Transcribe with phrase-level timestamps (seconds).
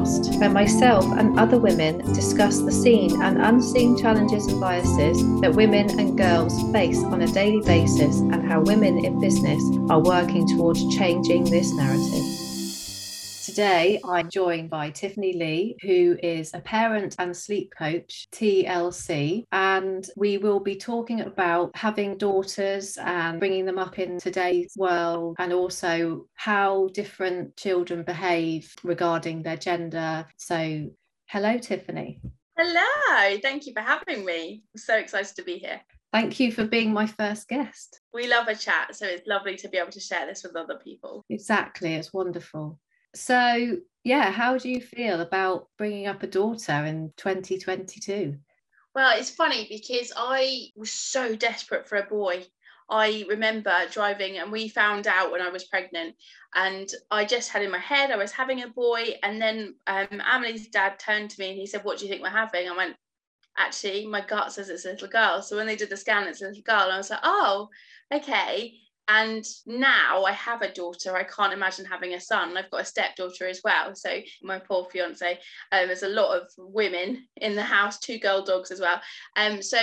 [0.00, 5.54] podcast, where myself and other women discuss the seen and unseen challenges and biases that
[5.54, 10.46] women and girls face on a daily basis and how women in business are working
[10.46, 12.39] towards changing this narrative.
[13.50, 20.08] Today, I'm joined by Tiffany Lee, who is a parent and sleep coach, TLC, and
[20.16, 25.52] we will be talking about having daughters and bringing them up in today's world and
[25.52, 30.24] also how different children behave regarding their gender.
[30.36, 30.88] So,
[31.26, 32.20] hello, Tiffany.
[32.56, 34.62] Hello, thank you for having me.
[34.72, 35.80] I'm so excited to be here.
[36.12, 38.00] Thank you for being my first guest.
[38.14, 40.78] We love a chat, so it's lovely to be able to share this with other
[40.78, 41.24] people.
[41.28, 42.78] Exactly, it's wonderful.
[43.14, 48.36] So, yeah, how do you feel about bringing up a daughter in 2022?
[48.94, 52.46] Well, it's funny because I was so desperate for a boy.
[52.88, 56.16] I remember driving and we found out when I was pregnant
[56.54, 60.08] and I just had in my head I was having a boy and then um,
[60.10, 62.76] Emily's dad turned to me and he said what do you think we're having I
[62.76, 62.96] went
[63.56, 66.42] actually my gut says it's a little girl so when they did the scan it's
[66.42, 67.68] a little girl and I was like oh
[68.12, 68.74] okay
[69.12, 71.16] and now I have a daughter.
[71.16, 72.56] I can't imagine having a son.
[72.56, 73.92] I've got a stepdaughter as well.
[73.96, 75.32] So my poor fiance.
[75.72, 79.00] Um, there's a lot of women in the house, two girl dogs as well.
[79.34, 79.78] Um, so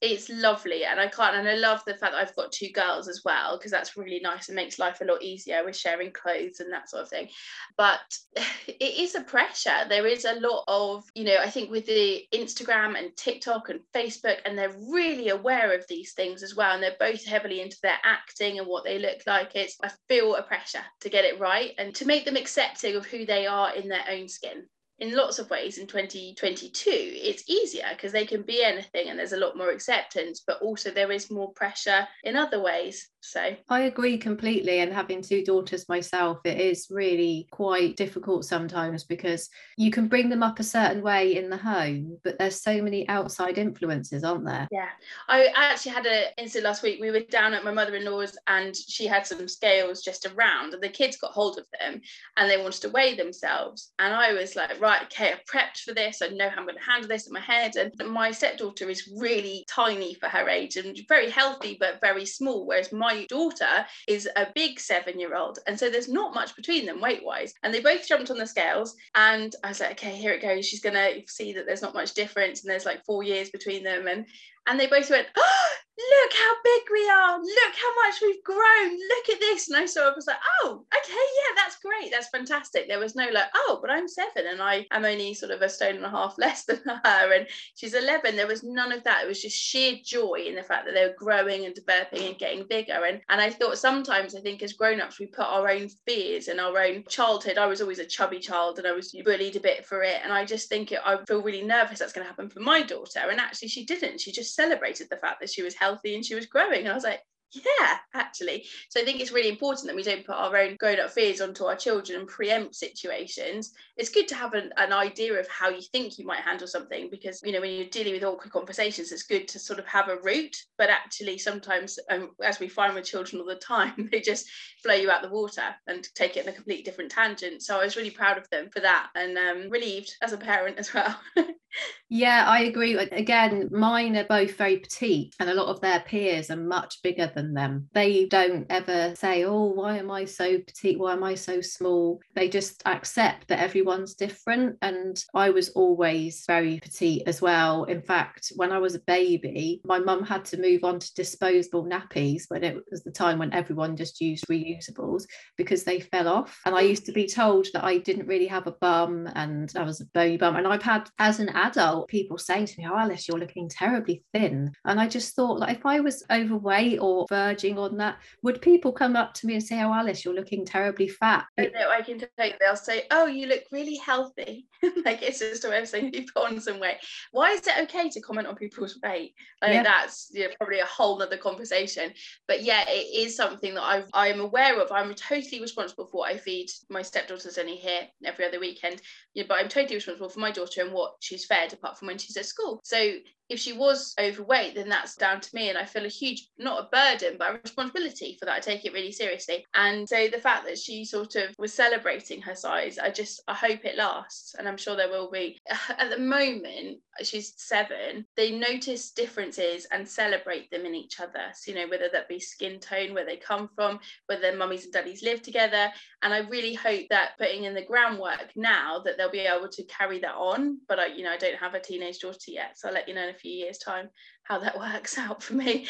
[0.00, 1.36] it's lovely, and I can't.
[1.36, 4.18] And I love the fact that I've got two girls as well because that's really
[4.20, 7.28] nice and makes life a lot easier with sharing clothes and that sort of thing.
[7.76, 8.00] But
[8.66, 9.86] it is a pressure.
[9.88, 13.78] There is a lot of, you know, I think with the Instagram and TikTok and
[13.94, 17.76] Facebook, and they're really aware of these things as well, and they're both heavily into
[17.80, 19.52] their acting and what they look like.
[19.54, 23.06] It's I feel a pressure to get it right and to make them accepting of
[23.06, 24.66] who they are in their own skin
[24.98, 29.32] in lots of ways in 2022 it's easier because they can be anything and there's
[29.32, 33.82] a lot more acceptance but also there is more pressure in other ways so I
[33.82, 34.80] agree completely.
[34.80, 40.28] And having two daughters myself, it is really quite difficult sometimes because you can bring
[40.28, 44.44] them up a certain way in the home, but there's so many outside influences, aren't
[44.44, 44.66] there?
[44.72, 44.88] Yeah.
[45.28, 47.00] I actually had an incident last week.
[47.00, 50.74] We were down at my mother in law's and she had some scales just around,
[50.74, 52.00] and the kids got hold of them
[52.36, 53.92] and they wanted to weigh themselves.
[54.00, 56.22] And I was like, right, okay, I prepped for this.
[56.22, 57.76] I know how I'm going to handle this in my head.
[57.76, 62.66] And my stepdaughter is really tiny for her age and very healthy, but very small,
[62.66, 65.58] whereas my my daughter is a big seven year old.
[65.66, 67.54] And so there's not much between them weight wise.
[67.62, 68.96] And they both jumped on the scales.
[69.14, 70.66] And I was like, okay, here it goes.
[70.66, 72.62] She's going to see that there's not much difference.
[72.62, 74.06] And there's like four years between them.
[74.06, 74.26] And
[74.66, 77.38] and they both went, oh, look how big we are.
[77.38, 78.90] Look how much we've grown.
[78.90, 79.68] Look at this.
[79.68, 82.10] And I sort of was like, oh, okay, yeah, that's great.
[82.10, 82.88] That's fantastic.
[82.88, 85.68] There was no like, oh, but I'm seven and I am only sort of a
[85.68, 87.32] stone and a half less than her.
[87.34, 88.36] And she's 11.
[88.36, 89.24] There was none of that.
[89.24, 92.38] It was just sheer joy in the fact that they were growing and developing and
[92.38, 93.04] getting bigger.
[93.06, 96.48] And, and I thought sometimes I think as grown ups, we put our own fears
[96.48, 97.58] and our own childhood.
[97.58, 100.20] I was always a chubby child and I was bullied a bit for it.
[100.24, 102.82] And I just think it, I feel really nervous that's going to happen for my
[102.82, 103.20] daughter.
[103.30, 104.20] And actually, she didn't.
[104.20, 106.80] She just celebrated the fact that she was healthy and she was growing.
[106.80, 107.20] And I was like,
[107.52, 108.64] yeah, actually.
[108.88, 111.40] So I think it's really important that we don't put our own grown up fears
[111.40, 113.72] onto our children and preempt situations.
[113.96, 117.10] It's good to have an, an idea of how you think you might handle something
[117.10, 120.08] because, you know, when you're dealing with awkward conversations, it's good to sort of have
[120.08, 120.56] a route.
[120.78, 124.48] But actually, sometimes, um, as we find with children all the time, they just
[124.82, 127.62] blow you out the water and take it in a completely different tangent.
[127.62, 130.78] So I was really proud of them for that and um, relieved as a parent
[130.78, 131.20] as well.
[132.08, 132.96] yeah, I agree.
[132.96, 137.30] Again, mine are both very petite, and a lot of their peers are much bigger
[137.34, 137.88] than them.
[137.94, 140.98] They don't ever say, Oh, why am I so petite?
[140.98, 142.20] Why am I so small?
[142.34, 144.76] They just accept that everyone's different.
[144.82, 147.84] And I was always very petite as well.
[147.84, 151.86] In fact, when I was a baby, my mum had to move on to disposable
[151.86, 155.24] nappies when it was the time when everyone just used reusables
[155.56, 156.60] because they fell off.
[156.66, 159.82] And I used to be told that I didn't really have a bum and I
[159.82, 160.56] was a bony bum.
[160.56, 164.22] And I've had, as an adult, people saying to me, Oh, Alice, you're looking terribly
[164.32, 164.72] thin.
[164.84, 168.92] And I just thought, like, if I was overweight or verging on that, would people
[168.92, 171.46] come up to me and say, Oh, Alice, you're looking terribly fat?
[171.58, 174.66] I know, I can tell you, they'll say, Oh, you look really healthy.
[175.04, 176.96] like, it's just a way of saying you've put on some weight.
[177.30, 179.34] Why is it okay to comment on people's weight?
[179.62, 179.82] I think yeah.
[179.82, 182.12] that's you know, probably a whole nother conversation.
[182.48, 184.90] But yeah, it is something that I I'm aware of.
[184.90, 189.00] I'm totally responsible for what I feed my stepdaughter's only here every other weekend.
[189.34, 192.18] Yeah, but I'm totally responsible for my daughter and what she's fed apart from when
[192.18, 192.80] she's at school.
[192.84, 193.16] So
[193.52, 196.80] if she was overweight then that's down to me and i feel a huge not
[196.80, 198.56] a burden but a responsibility for that.
[198.56, 199.66] I take it really seriously.
[199.74, 203.54] And so the fact that she sort of was celebrating her size i just i
[203.54, 205.58] hope it lasts and i'm sure there will be.
[205.98, 211.52] At the moment she's seven they notice differences and celebrate them in each other.
[211.54, 214.84] So you know whether that be skin tone where they come from whether their mummies
[214.84, 215.92] and daddies live together.
[216.22, 219.84] And i really hope that putting in the groundwork now that they'll be able to
[219.84, 220.78] carry that on.
[220.88, 223.14] But i you know i don't have a teenage daughter yet so i'll let you
[223.14, 224.08] know in a few years time
[224.44, 225.86] how that works out for me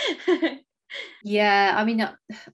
[1.23, 2.07] yeah i mean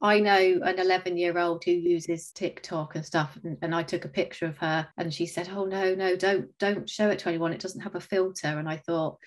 [0.02, 4.04] i know an 11 year old who uses tiktok and stuff and, and, i took
[4.04, 7.28] a picture of her and she said oh no no don't don't show it to
[7.28, 9.18] anyone it doesn't have a filter and i thought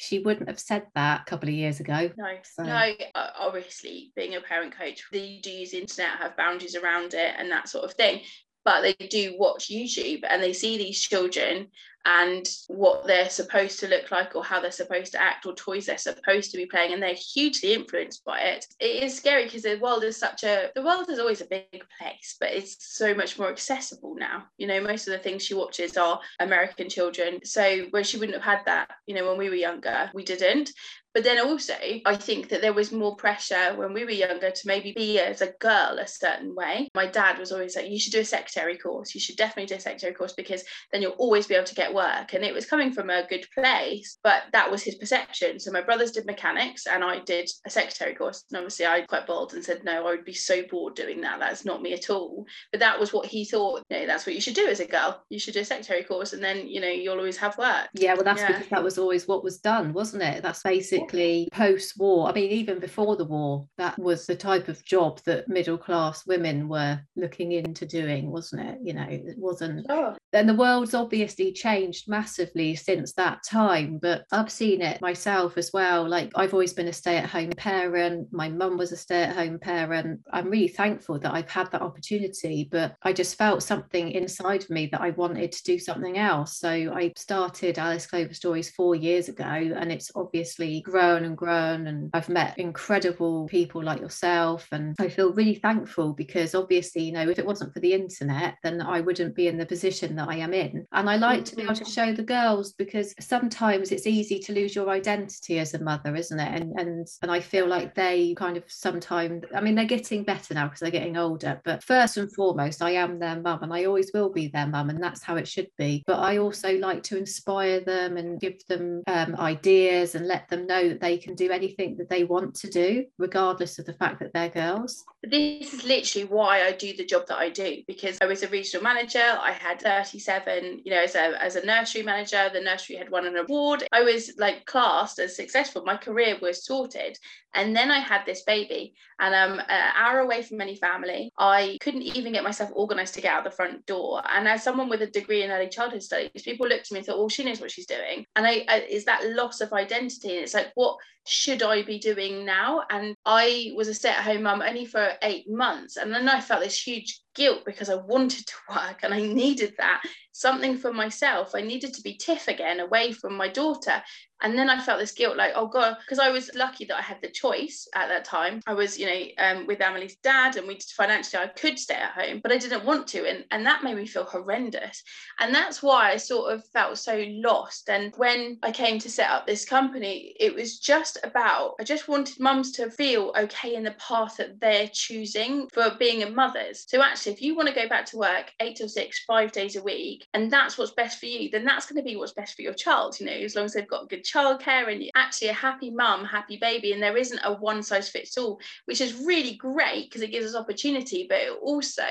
[0.00, 2.08] she wouldn't have said that a couple of years ago.
[2.16, 2.62] No, so.
[2.62, 2.92] no.
[3.16, 7.50] Obviously, being a parent coach, they do use the internet, have boundaries around it, and
[7.50, 8.20] that sort of thing
[8.68, 11.68] but they do watch YouTube and they see these children
[12.04, 15.86] and what they're supposed to look like or how they're supposed to act or toys
[15.86, 18.66] they're supposed to be playing and they're hugely influenced by it.
[18.78, 21.82] It is scary because the world is such a the world is always a big
[21.98, 24.44] place but it's so much more accessible now.
[24.58, 27.40] You know most of the things she watches are american children.
[27.44, 30.72] So where she wouldn't have had that you know when we were younger we didn't
[31.18, 31.74] but then also,
[32.06, 35.42] I think that there was more pressure when we were younger to maybe be as
[35.42, 36.88] a girl a certain way.
[36.94, 39.16] My dad was always like, you should do a secretary course.
[39.16, 40.62] You should definitely do a secretary course because
[40.92, 42.34] then you'll always be able to get work.
[42.34, 45.58] And it was coming from a good place, but that was his perception.
[45.58, 48.44] So my brothers did mechanics and I did a secretary course.
[48.52, 51.40] And obviously, I quite bold and said, no, I would be so bored doing that.
[51.40, 52.46] That's not me at all.
[52.70, 55.20] But that was what he thought, no, that's what you should do as a girl.
[55.30, 57.88] You should do a secretary course and then, you know, you'll always have work.
[57.94, 58.52] Yeah, well, that's yeah.
[58.52, 60.44] because that was always what was done, wasn't it?
[60.44, 61.07] That's basically
[61.52, 65.48] post war, I mean, even before the war, that was the type of job that
[65.48, 68.78] middle class women were looking into doing, wasn't it?
[68.82, 69.86] You know, it wasn't.
[69.88, 70.16] Sure.
[70.32, 75.70] And the world's obviously changed massively since that time, but I've seen it myself as
[75.72, 76.06] well.
[76.06, 78.28] Like, I've always been a stay at home parent.
[78.30, 80.20] My mum was a stay at home parent.
[80.32, 84.70] I'm really thankful that I've had that opportunity, but I just felt something inside of
[84.70, 86.58] me that I wanted to do something else.
[86.58, 91.86] So I started Alice Clover Stories four years ago, and it's obviously grown and grown
[91.86, 97.12] and I've met incredible people like yourself and I feel really thankful because obviously you
[97.12, 100.28] know if it wasn't for the internet then I wouldn't be in the position that
[100.28, 100.86] I am in.
[100.92, 101.92] And I like to be able to mm-hmm.
[101.92, 106.40] show the girls because sometimes it's easy to lose your identity as a mother isn't
[106.40, 106.60] it?
[106.60, 110.54] And and and I feel like they kind of sometimes I mean they're getting better
[110.54, 113.84] now because they're getting older but first and foremost I am their mum and I
[113.84, 116.04] always will be their mum and that's how it should be.
[116.06, 120.66] But I also like to inspire them and give them um, ideas and let them
[120.66, 123.92] know know that they can do anything that they want to do, regardless of the
[123.92, 125.04] fact that they're girls.
[125.22, 128.48] This is literally why I do the job that I do because I was a
[128.48, 129.18] regional manager.
[129.40, 133.26] I had 37, you know, as a, as a nursery manager, the nursery had won
[133.26, 133.84] an award.
[133.92, 135.84] I was like classed as successful.
[135.84, 137.18] My career was sorted.
[137.54, 141.32] And then I had this baby, and I'm an hour away from any family.
[141.38, 144.22] I couldn't even get myself organized to get out the front door.
[144.28, 147.06] And as someone with a degree in early childhood studies, people looked at me and
[147.06, 148.26] thought, well, she knows what she's doing.
[148.36, 150.36] And I, I is that loss of identity.
[150.36, 152.82] And it's like, what should I be doing now?
[152.90, 155.96] And I was a stay at home mum only for eight months.
[155.96, 159.74] And then I felt this huge guilt because I wanted to work and I needed
[159.78, 160.02] that
[160.38, 161.52] something for myself.
[161.54, 164.02] I needed to be Tiff again away from my daughter.
[164.40, 167.02] And then I felt this guilt like, oh God, because I was lucky that I
[167.02, 168.60] had the choice at that time.
[168.68, 172.12] I was, you know, um, with Emily's dad and we financially I could stay at
[172.12, 173.28] home, but I didn't want to.
[173.28, 175.02] And, and that made me feel horrendous.
[175.40, 177.90] And that's why I sort of felt so lost.
[177.90, 182.06] And when I came to set up this company, it was just about, I just
[182.06, 186.84] wanted mums to feel okay in the path that they're choosing for being a mothers.
[186.86, 189.76] So actually, if you want to go back to work eight till six, five days
[189.76, 192.54] a week, and that's what's best for you, then that's going to be what's best
[192.54, 195.48] for your child, you know, as long as they've got good childcare and you're actually
[195.48, 199.24] a happy mum, happy baby, and there isn't a one size fits all, which is
[199.24, 202.02] really great because it gives us opportunity, but it also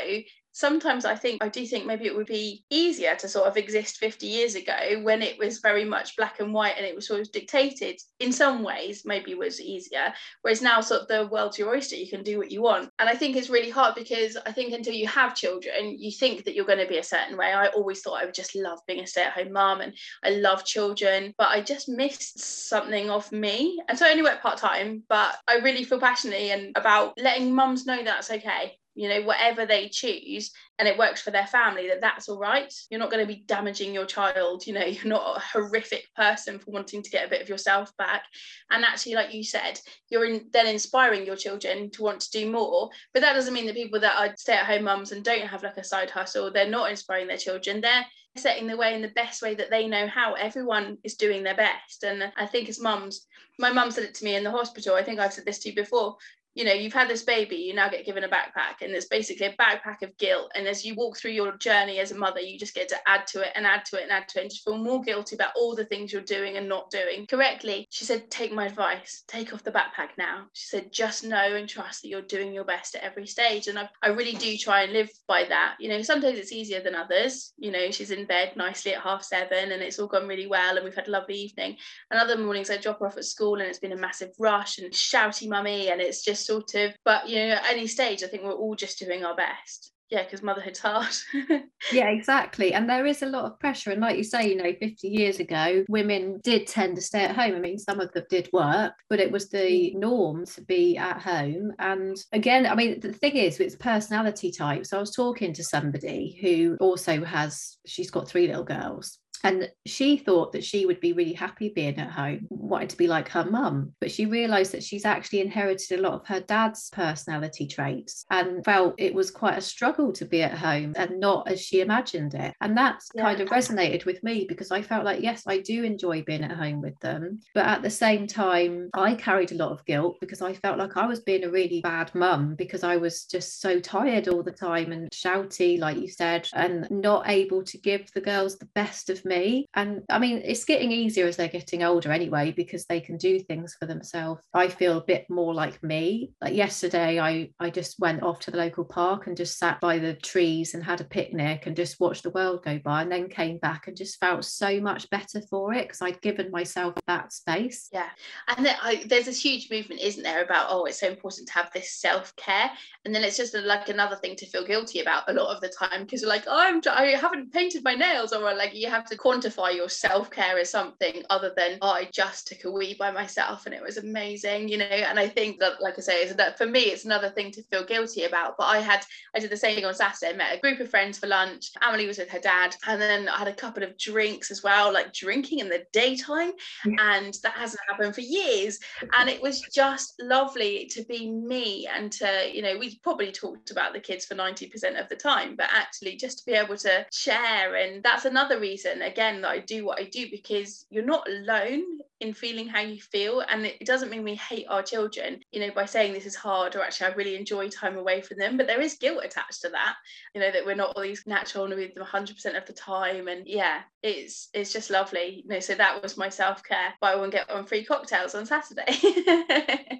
[0.57, 3.97] sometimes I think I do think maybe it would be easier to sort of exist
[3.97, 7.21] 50 years ago when it was very much black and white and it was sort
[7.21, 10.11] of dictated in some ways maybe was easier.
[10.41, 12.89] Whereas now sort of the world's your oyster you can do what you want.
[12.97, 16.43] And I think it's really hard because I think until you have children you think
[16.45, 17.53] that you're going to be a certain way.
[17.53, 21.35] I always thought I would just love being a stay-at-home mom and I love children
[21.37, 23.79] but I just missed something of me.
[23.87, 27.85] And so I only work part-time but I really feel passionately and about letting mums
[27.85, 32.01] know that's okay you know whatever they choose and it works for their family that
[32.01, 35.37] that's all right you're not going to be damaging your child you know you're not
[35.37, 38.23] a horrific person for wanting to get a bit of yourself back
[38.71, 42.51] and actually like you said you're in, then inspiring your children to want to do
[42.51, 45.47] more but that doesn't mean that people that are stay at home mums and don't
[45.47, 49.01] have like a side hustle they're not inspiring their children they're setting the way in
[49.01, 50.33] the best way that they know how.
[50.33, 52.03] Everyone is doing their best.
[52.03, 53.25] And I think as mums,
[53.57, 54.95] my mum said it to me in the hospital.
[54.95, 56.17] I think I've said this to you before
[56.57, 59.45] you know you've had this baby you now get given a backpack and it's basically
[59.45, 62.57] a backpack of guilt and as you walk through your journey as a mother you
[62.57, 64.49] just get to add to it and add to it and add to it and
[64.49, 67.27] just feel more guilty about all the things you're doing and not doing.
[67.27, 69.23] Correctly she said take my advice.
[69.27, 70.45] Take off the backpack now.
[70.53, 73.67] She said just know and trust that you're doing your best at every stage.
[73.67, 75.75] And I, I really do try and live by that.
[75.79, 77.53] You know sometimes it's easier than others.
[77.59, 80.75] You know she's in bed nicely at half seven and it's all gone really well
[80.75, 81.77] and we've had a lovely evening.
[82.09, 84.79] And other mornings I drop her off at school and it's been a massive rush
[84.79, 88.27] and shouty mummy and it's just sort of but you know at any stage i
[88.27, 89.91] think we're all just doing our best.
[90.09, 91.13] Yeah because motherhood's hard.
[91.91, 92.73] Yeah exactly.
[92.73, 93.91] And there is a lot of pressure.
[93.91, 97.35] And like you say you know 50 years ago women did tend to stay at
[97.35, 97.55] home.
[97.55, 99.99] I mean some of them did work but it was the mm.
[99.99, 101.73] norm to be at home.
[101.79, 106.37] And again i mean the thing is it's personality types i was talking to somebody
[106.41, 111.13] who also has she's got three little girls and she thought that she would be
[111.13, 113.93] really happy being at home, wanted to be like her mum.
[113.99, 118.63] But she realized that she's actually inherited a lot of her dad's personality traits and
[118.63, 122.33] felt it was quite a struggle to be at home and not as she imagined
[122.33, 122.53] it.
[122.61, 123.23] And that's yeah.
[123.23, 126.57] kind of resonated with me because I felt like, yes, I do enjoy being at
[126.57, 127.39] home with them.
[127.53, 130.97] But at the same time, I carried a lot of guilt because I felt like
[130.97, 134.51] I was being a really bad mum because I was just so tired all the
[134.51, 139.09] time and shouty, like you said, and not able to give the girls the best
[139.09, 139.67] of me.
[139.73, 143.39] And I mean, it's getting easier as they're getting older anyway, because they can do
[143.39, 144.41] things for themselves.
[144.53, 146.31] I feel a bit more like me.
[146.41, 149.99] Like yesterday, I, I just went off to the local park and just sat by
[149.99, 153.29] the trees and had a picnic and just watched the world go by and then
[153.29, 157.33] came back and just felt so much better for it because I'd given myself that
[157.33, 157.89] space.
[157.91, 158.09] Yeah.
[158.47, 161.71] And I, there's this huge movement, isn't there, about, oh, it's so important to have
[161.73, 162.69] this self care.
[163.05, 165.61] And then it's just uh, like another thing to feel guilty about a lot of
[165.61, 168.89] the time because you're like, oh, I'm, I haven't painted my nails or like you
[168.89, 172.71] have to quantify your self care as something other than oh, I just took a
[172.71, 174.85] wee by myself and it was amazing, you know.
[174.85, 177.63] And I think that, like I say, is that for me, it's another thing to
[177.63, 178.57] feel guilty about.
[178.57, 179.05] But I had
[179.35, 180.33] I did the same thing on Saturday.
[180.33, 181.71] I met a group of friends for lunch.
[181.85, 184.93] Emily was with her dad, and then I had a couple of drinks as well,
[184.93, 186.51] like drinking in the daytime,
[186.85, 187.15] yeah.
[187.15, 188.79] and that hasn't happened for years.
[189.13, 193.71] And it was just lovely to be me and to, you know, we probably talked
[193.71, 197.05] about the kids for 90% of the time, but actually just to be able to
[197.11, 197.75] share.
[197.75, 201.99] And that's another reason, again, that I do what I do because you're not alone
[202.19, 205.71] in feeling how you feel and it doesn't mean we hate our children you know
[205.73, 208.67] by saying this is hard or actually I really enjoy time away from them but
[208.67, 209.95] there is guilt attached to that
[210.33, 213.45] you know that we're not always natural and with them 100% of the time and
[213.45, 217.47] yeah it's it's just lovely you know so that was my self-care buy one get
[217.53, 218.97] one free cocktails on Saturday.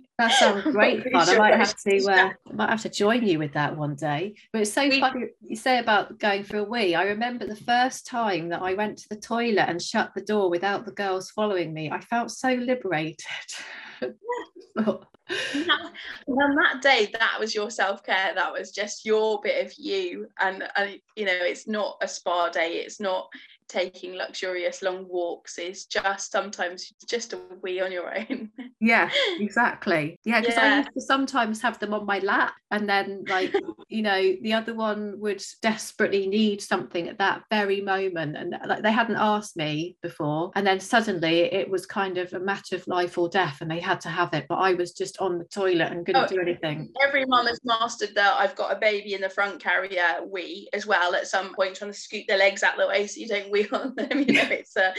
[0.17, 1.27] That sounds great fun.
[1.27, 3.93] Sure I might have to uh, I might have to join you with that one
[3.93, 6.95] day but it's so we, funny you say about going for a wee.
[6.95, 10.49] I remember the first time that I went to the toilet and shut the door
[10.49, 13.25] without the girls following me I felt so liberated.
[14.79, 20.63] on that day that was your self-care that was just your bit of you and
[20.75, 23.27] uh, you know it's not a spa day it's not
[23.67, 28.49] taking luxurious long walks is just sometimes just a wee on your own.
[28.79, 29.09] yeah,
[29.39, 30.19] exactly.
[30.23, 30.63] Yeah, because yeah.
[30.63, 33.53] I used to sometimes have them on my lap, and then like
[33.89, 38.83] you know the other one would desperately need something at that very moment, and like
[38.83, 42.87] they hadn't asked me before, and then suddenly it was kind of a matter of
[42.87, 45.45] life or death, and they had to have it, but I was just on the
[45.45, 46.91] toilet and couldn't oh, do anything.
[47.05, 48.35] Every mum has mastered that.
[48.39, 51.91] I've got a baby in the front carrier wee as well at some point, trying
[51.91, 53.93] to scoot their legs out the way so you don't wheel.
[54.11, 54.93] You know, it's a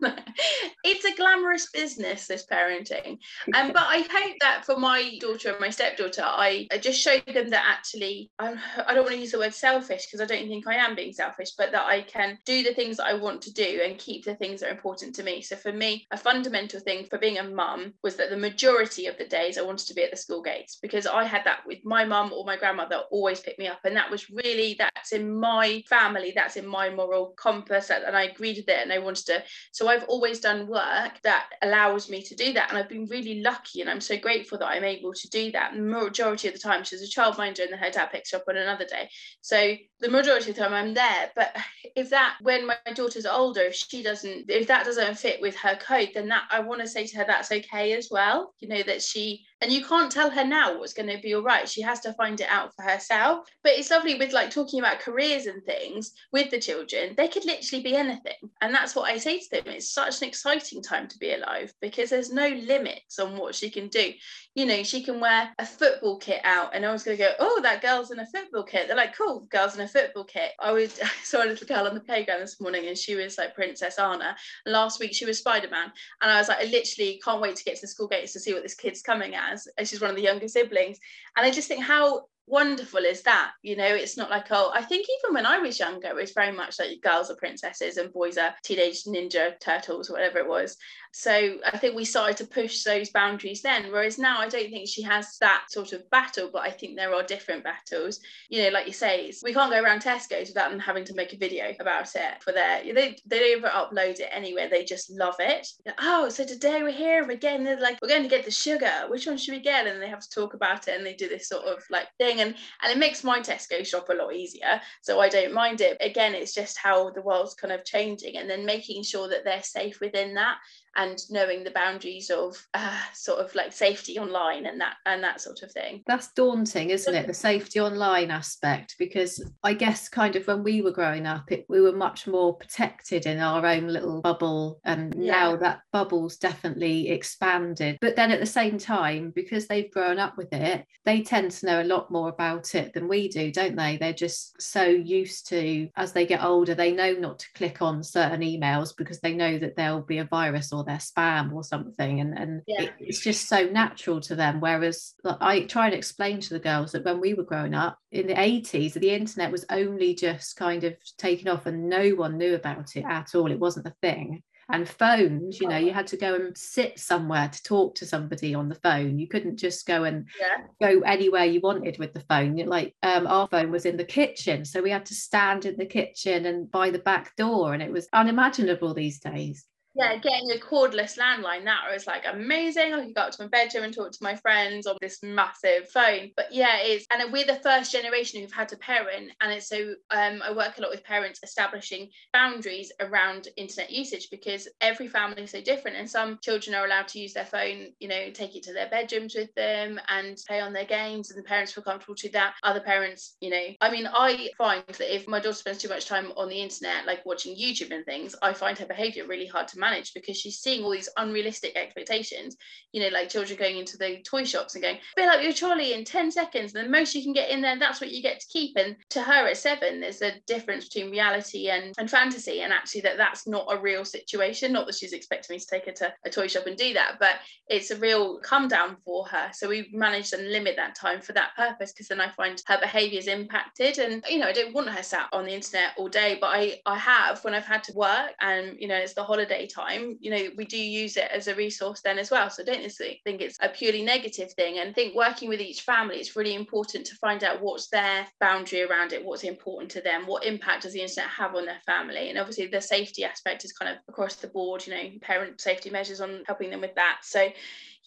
[0.84, 3.18] it's a glamorous business this parenting.
[3.54, 7.22] Um, but i hope that for my daughter and my stepdaughter i, I just showed
[7.26, 10.48] them that actually I'm, i don't want to use the word selfish because i don't
[10.48, 13.42] think i am being selfish but that i can do the things that i want
[13.42, 15.42] to do and keep the things that are important to me.
[15.42, 19.18] So for me a fundamental thing for being a mum was that the majority of
[19.18, 21.78] the days i wanted to be at the school gates because i had that with
[21.84, 25.38] my mum or my grandmother always pick me up and that was really that's in
[25.38, 29.26] my family that's in my moral compass and i agreed with it and i wanted
[29.26, 29.42] to
[29.72, 32.70] so i've always done work that allows me to do that.
[32.70, 35.74] And I've been really lucky and I'm so grateful that I'm able to do that.
[35.74, 38.44] The majority of the time, she's a childminder and then her dad picks her up
[38.48, 39.08] on another day.
[39.40, 41.30] So the majority of the time I'm there.
[41.34, 41.56] But
[41.96, 45.76] if that, when my daughter's older, if she doesn't, if that doesn't fit with her
[45.76, 48.54] code, then that I want to say to her that's okay as well.
[48.60, 51.42] You know, that she and you can't tell her now what's going to be all
[51.42, 51.68] right.
[51.68, 53.46] She has to find it out for herself.
[53.62, 57.14] But it's lovely with like talking about careers and things with the children.
[57.16, 58.50] They could literally be anything.
[58.62, 59.64] And that's what i say to them.
[59.66, 63.68] It's such an exciting time to be alive because there's no limits on what she
[63.70, 64.12] can do.
[64.54, 67.32] You know she can wear a football kit out and I was going to go
[67.38, 68.88] oh that girl's in a football kit.
[68.88, 70.52] They're like cool girls in a football kit.
[70.58, 73.36] I was I saw a little girl on the playground this morning and she was
[73.36, 74.36] like Princess Anna.
[74.66, 75.92] Last week she was Spider-Man.
[76.22, 78.40] And I was like I literally can't wait to get to the school gates to
[78.40, 80.98] see what this kid's coming as and she's one of the younger siblings.
[81.36, 83.52] And I just think how wonderful is that?
[83.62, 86.32] You know it's not like oh i think even when i was younger it was
[86.32, 90.76] very much like girls are princesses and boys are teenage ninja turtles whatever it was
[91.12, 93.90] so I think we started to push those boundaries then.
[93.90, 97.14] Whereas now I don't think she has that sort of battle, but I think there
[97.14, 98.20] are different battles.
[98.48, 101.32] You know, like you say, we can't go around Tesco's without them having to make
[101.32, 104.68] a video about it for their they they don't upload it anywhere.
[104.68, 105.66] They just love it.
[105.98, 107.64] Oh, so today we're here again.
[107.64, 109.06] They're like, we're going to get the sugar.
[109.08, 109.86] Which one should we get?
[109.86, 112.40] And they have to talk about it and they do this sort of like thing.
[112.40, 114.80] And and it makes my Tesco shop a lot easier.
[115.02, 115.96] So I don't mind it.
[116.00, 119.62] Again, it's just how the world's kind of changing and then making sure that they're
[119.62, 120.58] safe within that
[120.96, 125.40] and knowing the boundaries of uh, sort of like safety online and that and that
[125.40, 126.02] sort of thing.
[126.06, 127.26] That's daunting isn't it?
[127.26, 131.64] The safety online aspect because i guess kind of when we were growing up it,
[131.68, 135.32] we were much more protected in our own little bubble and yeah.
[135.32, 137.98] now that bubble's definitely expanded.
[138.00, 141.66] But then at the same time because they've grown up with it they tend to
[141.66, 143.96] know a lot more about it than we do don't they?
[143.96, 148.02] They're just so used to as they get older they know not to click on
[148.02, 151.62] certain emails because they know that there'll be a virus or or their spam or
[151.62, 152.82] something and and yeah.
[152.82, 154.60] it, it's just so natural to them.
[154.60, 158.26] Whereas i try and explain to the girls that when we were growing up in
[158.26, 162.54] the 80s the internet was only just kind of taken off and no one knew
[162.54, 163.50] about it at all.
[163.50, 164.42] It wasn't a thing.
[164.72, 168.54] And phones you know you had to go and sit somewhere to talk to somebody
[168.54, 169.18] on the phone.
[169.18, 170.64] You couldn't just go and yeah.
[170.80, 172.56] go anywhere you wanted with the phone.
[172.56, 175.86] Like um, our phone was in the kitchen so we had to stand in the
[175.86, 179.64] kitchen and by the back door and it was unimaginable these days
[180.00, 182.94] yeah, getting a cordless landline that was like amazing.
[182.94, 185.88] I could go up to my bedroom and talk to my friends on this massive
[185.90, 186.30] phone.
[186.36, 189.94] But yeah, it's and we're the first generation who've had to parent, and it's so
[190.10, 195.42] um, I work a lot with parents establishing boundaries around internet usage because every family
[195.42, 198.56] is so different, and some children are allowed to use their phone, you know, take
[198.56, 201.84] it to their bedrooms with them and play on their games, and the parents feel
[201.84, 202.54] comfortable to that.
[202.62, 206.06] Other parents, you know, I mean, I find that if my daughter spends too much
[206.06, 209.68] time on the internet, like watching YouTube and things, I find her behaviour really hard
[209.68, 212.56] to manage because she's seeing all these unrealistic expectations.
[212.92, 215.92] You know, like children going into the toy shops and going, fill up your trolley
[215.92, 216.74] in 10 seconds.
[216.74, 218.76] And the most you can get in there, that's what you get to keep.
[218.76, 222.62] And to her at seven, there's a difference between reality and, and fantasy.
[222.62, 224.72] And actually, that that's not a real situation.
[224.72, 227.16] Not that she's expecting me to take her to a toy shop and do that,
[227.18, 227.36] but
[227.68, 229.50] it's a real come down for her.
[229.52, 232.78] So we managed to limit that time for that purpose because then I find her
[232.80, 233.98] behaviour is impacted.
[233.98, 236.80] And, you know, I don't want her sat on the internet all day, but I,
[236.86, 240.30] I have when I've had to work and, you know, it's the holiday time, you
[240.30, 242.50] know, we do use it as a resource then as well.
[242.50, 244.78] So I don't think it's a purely negative thing.
[244.78, 248.26] And I think working with each family, it's really important to find out what's their
[248.40, 251.80] boundary around it, what's important to them, what impact does the internet have on their
[251.86, 252.28] family.
[252.28, 255.90] And obviously the safety aspect is kind of across the board, you know, parent safety
[255.90, 257.18] measures on helping them with that.
[257.22, 257.48] So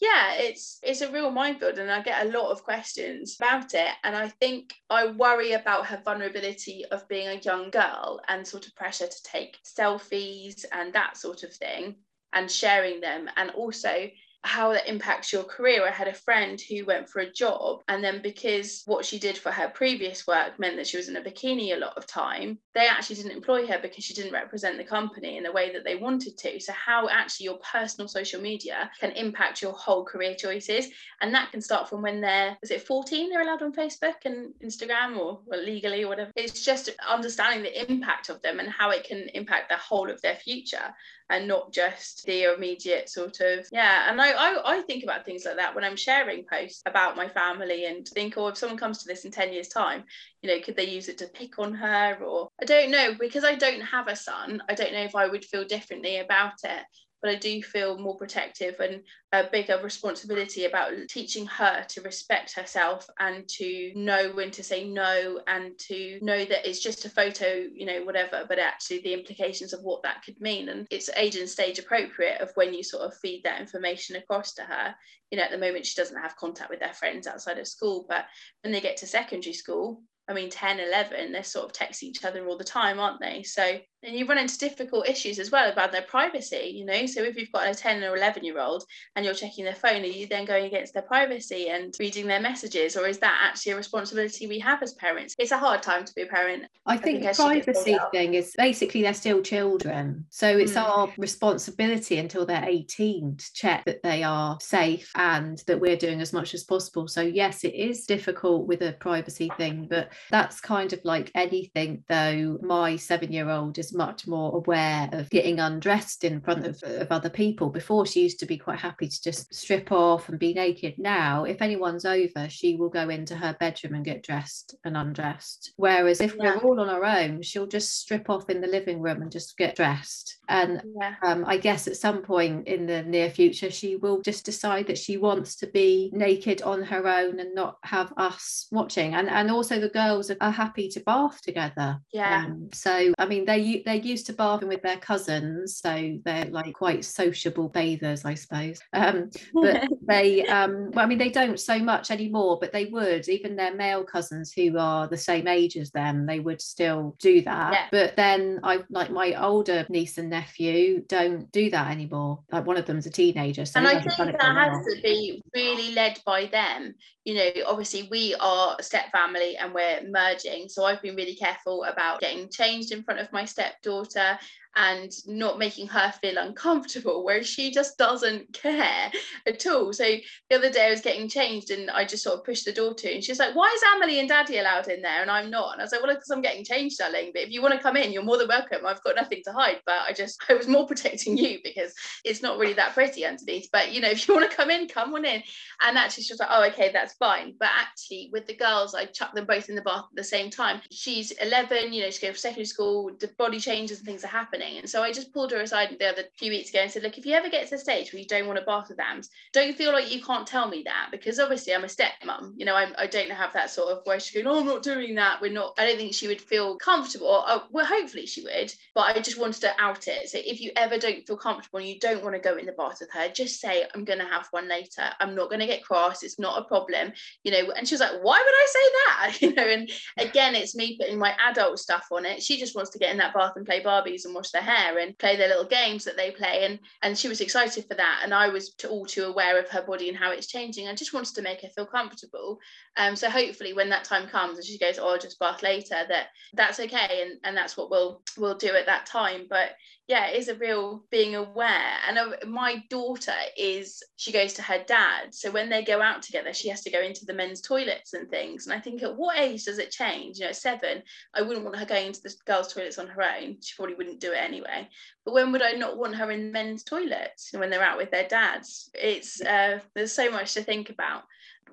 [0.03, 3.93] yeah it's it's a real minefield and i get a lot of questions about it.
[4.03, 8.67] And i think i worry about her vulnerability of being a young girl and sort
[8.67, 11.95] of pressure to take selfies and that sort of thing
[12.33, 13.29] and sharing them.
[13.37, 14.09] And also
[14.43, 15.85] how that impacts your career.
[15.87, 19.37] I had a friend who went for a job, and then because what she did
[19.37, 22.59] for her previous work meant that she was in a bikini a lot of time,
[22.75, 25.83] they actually didn't employ her because she didn't represent the company in the way that
[25.83, 26.59] they wanted to.
[26.59, 30.87] So, how actually your personal social media can impact your whole career choices.
[31.21, 34.53] And that can start from when they're, is it 14 they're allowed on Facebook and
[34.63, 36.31] Instagram or well, legally or whatever.
[36.35, 40.21] It's just understanding the impact of them and how it can impact the whole of
[40.21, 40.93] their future
[41.29, 44.09] and not just the immediate sort of yeah.
[44.09, 47.27] And I, I, I think about things like that when i'm sharing posts about my
[47.27, 50.03] family and think oh if someone comes to this in 10 years time
[50.41, 52.17] you know could they use it to pick on her?
[52.23, 55.27] Or i don't know because i don't have a son i don't know if i
[55.27, 56.83] would feel differently about it
[57.23, 62.53] but I do feel more protective and a bigger responsibility about teaching her to respect
[62.53, 67.09] herself and to know when to say no and to know that it's just a
[67.09, 70.67] photo, you know, whatever, but actually the implications of what that could mean.
[70.67, 74.53] And it's age and stage appropriate of when you sort of feed that information across
[74.55, 74.93] to her.
[75.31, 78.05] You know, at the moment, she doesn't have contact with their friends outside of school,
[78.09, 78.25] but
[78.63, 82.25] when they get to secondary school, I mean, 10, 11, they're sort of texting each
[82.25, 83.43] other all the time, aren't they?
[83.43, 87.05] So and you run into difficult issues as well about their privacy you know?
[87.05, 88.83] So if you've got a 10 or 11 year old
[89.15, 92.39] and you're checking their phone are you then going against their privacy and reading their
[92.39, 95.35] messages or is that actually a responsibility we have as parents?
[95.37, 96.63] It's a hard time to be a parent.
[96.85, 100.25] I think, I think the privacy thing is basically they're still children.
[100.29, 100.83] So it's mm.
[100.83, 106.21] our responsibility until they're 18 to check that they are safe and that we're doing
[106.21, 107.07] as much as possible.
[107.07, 112.03] So yes it is difficult with a privacy thing but that's kind of like anything
[112.07, 112.57] though.
[112.61, 117.11] My seven year old is much more aware of getting undressed in front of, of
[117.11, 117.69] other people.
[117.69, 120.95] Before, she used to be quite happy to just strip off and be naked.
[120.97, 125.73] Now, if anyone's over, she will go into her bedroom and get dressed and undressed.
[125.77, 126.55] Whereas if yeah.
[126.55, 129.57] we're all on our own, she'll just strip off in the living room and just
[129.57, 130.37] get dressed.
[130.49, 131.15] And yeah.
[131.23, 134.97] um, I guess at some point in the near future, she will just decide that
[134.97, 139.15] she wants to be naked on her own and not have us watching.
[139.15, 141.99] And and also the girls are, are happy to bath together.
[142.11, 142.45] Yeah.
[142.45, 146.73] Um, so I mean, they they're used to bathing with their cousins, so they're like
[146.73, 148.79] quite sociable bathers, I suppose.
[148.93, 153.27] Um, but they, um, well, I mean, they don't so much anymore, but they would.
[153.27, 157.41] Even their male cousins who are the same age as them, they would still do
[157.41, 157.73] that.
[157.73, 157.87] Yeah.
[157.91, 162.39] But then I like my older niece and nephew don't do that anymore.
[162.51, 165.93] Like one of them's a teenager, so and I think that has to be really
[165.93, 170.67] led by them you know, obviously we are a step family and we're merging.
[170.67, 174.39] So I've been really careful about getting changed in front of my stepdaughter
[174.75, 179.11] and not making her feel uncomfortable, whereas she just doesn't care
[179.45, 179.93] at all.
[179.93, 180.03] So
[180.49, 182.93] the other day I was getting changed and I just sort of pushed the door
[182.95, 185.21] to, and she's like, Why is Emily and Daddy allowed in there?
[185.21, 185.73] And I'm not.
[185.73, 187.31] And I was like, Well, because I'm getting changed, darling.
[187.33, 188.85] But if you want to come in, you're more than welcome.
[188.85, 189.81] I've got nothing to hide.
[189.85, 191.93] But I just, I was more protecting you because
[192.25, 193.69] it's not really that pretty underneath.
[193.71, 195.43] But you know, if you want to come in, come on in.
[195.81, 197.53] And actually, she was like, Oh, okay, that's fine.
[197.59, 200.49] But actually, with the girls, I chucked them both in the bath at the same
[200.49, 200.81] time.
[200.91, 204.27] She's 11, you know, she's going to secondary school, the body changes and things are
[204.27, 204.79] happening happening.
[204.79, 207.17] And so I just pulled her aside the other few weeks ago and said, look,
[207.17, 209.29] if you ever get to a stage where you don't want to bath with Ems,
[209.51, 212.53] don't feel like you can't tell me that because obviously I'm a stepmom.
[212.55, 214.83] You know, I'm, I don't have that sort of where she's going, oh, I'm not
[214.83, 215.41] doing that.
[215.41, 217.27] We're not, I don't think she would feel comfortable.
[217.27, 220.29] Or, oh, well, hopefully she would, but I just wanted to out it.
[220.29, 222.71] So if you ever don't feel comfortable and you don't want to go in the
[222.73, 225.09] bath with her, just say, I'm going to have one later.
[225.19, 226.23] I'm not going to get cross.
[226.23, 227.11] It's not a problem.
[227.43, 229.33] You know, and she was like, why would I say that?
[229.43, 232.41] You know, and again, it's me putting my adult stuff on it.
[232.41, 234.97] She just wants to get in that bath and play Barbies and wash their hair
[234.99, 238.21] and play their little games that they play and and she was excited for that
[238.23, 241.13] and I was all too aware of her body and how it's changing I just
[241.13, 242.59] wanted to make her feel comfortable.
[242.95, 245.97] Um so hopefully when that time comes and she goes oh I'll just bath later
[246.07, 249.47] that that's okay and and that's what we'll we'll do at that time.
[249.49, 249.71] But
[250.07, 251.95] yeah it is a real being aware.
[252.07, 255.33] And uh, my daughter is she goes to her dad.
[255.33, 258.29] So when they go out together she has to go into the men's toilets and
[258.29, 258.65] things.
[258.65, 260.39] And i think at what age does it change?
[260.39, 263.57] You know seven i wouldn't want her going into the girls toilets on her own.
[263.61, 264.89] She probably wouldn't do it anyway.
[265.25, 268.27] But when would i not want her in men's toilets when they're out with their
[268.27, 268.89] dads?
[268.93, 271.23] It's uh, there's so much to think about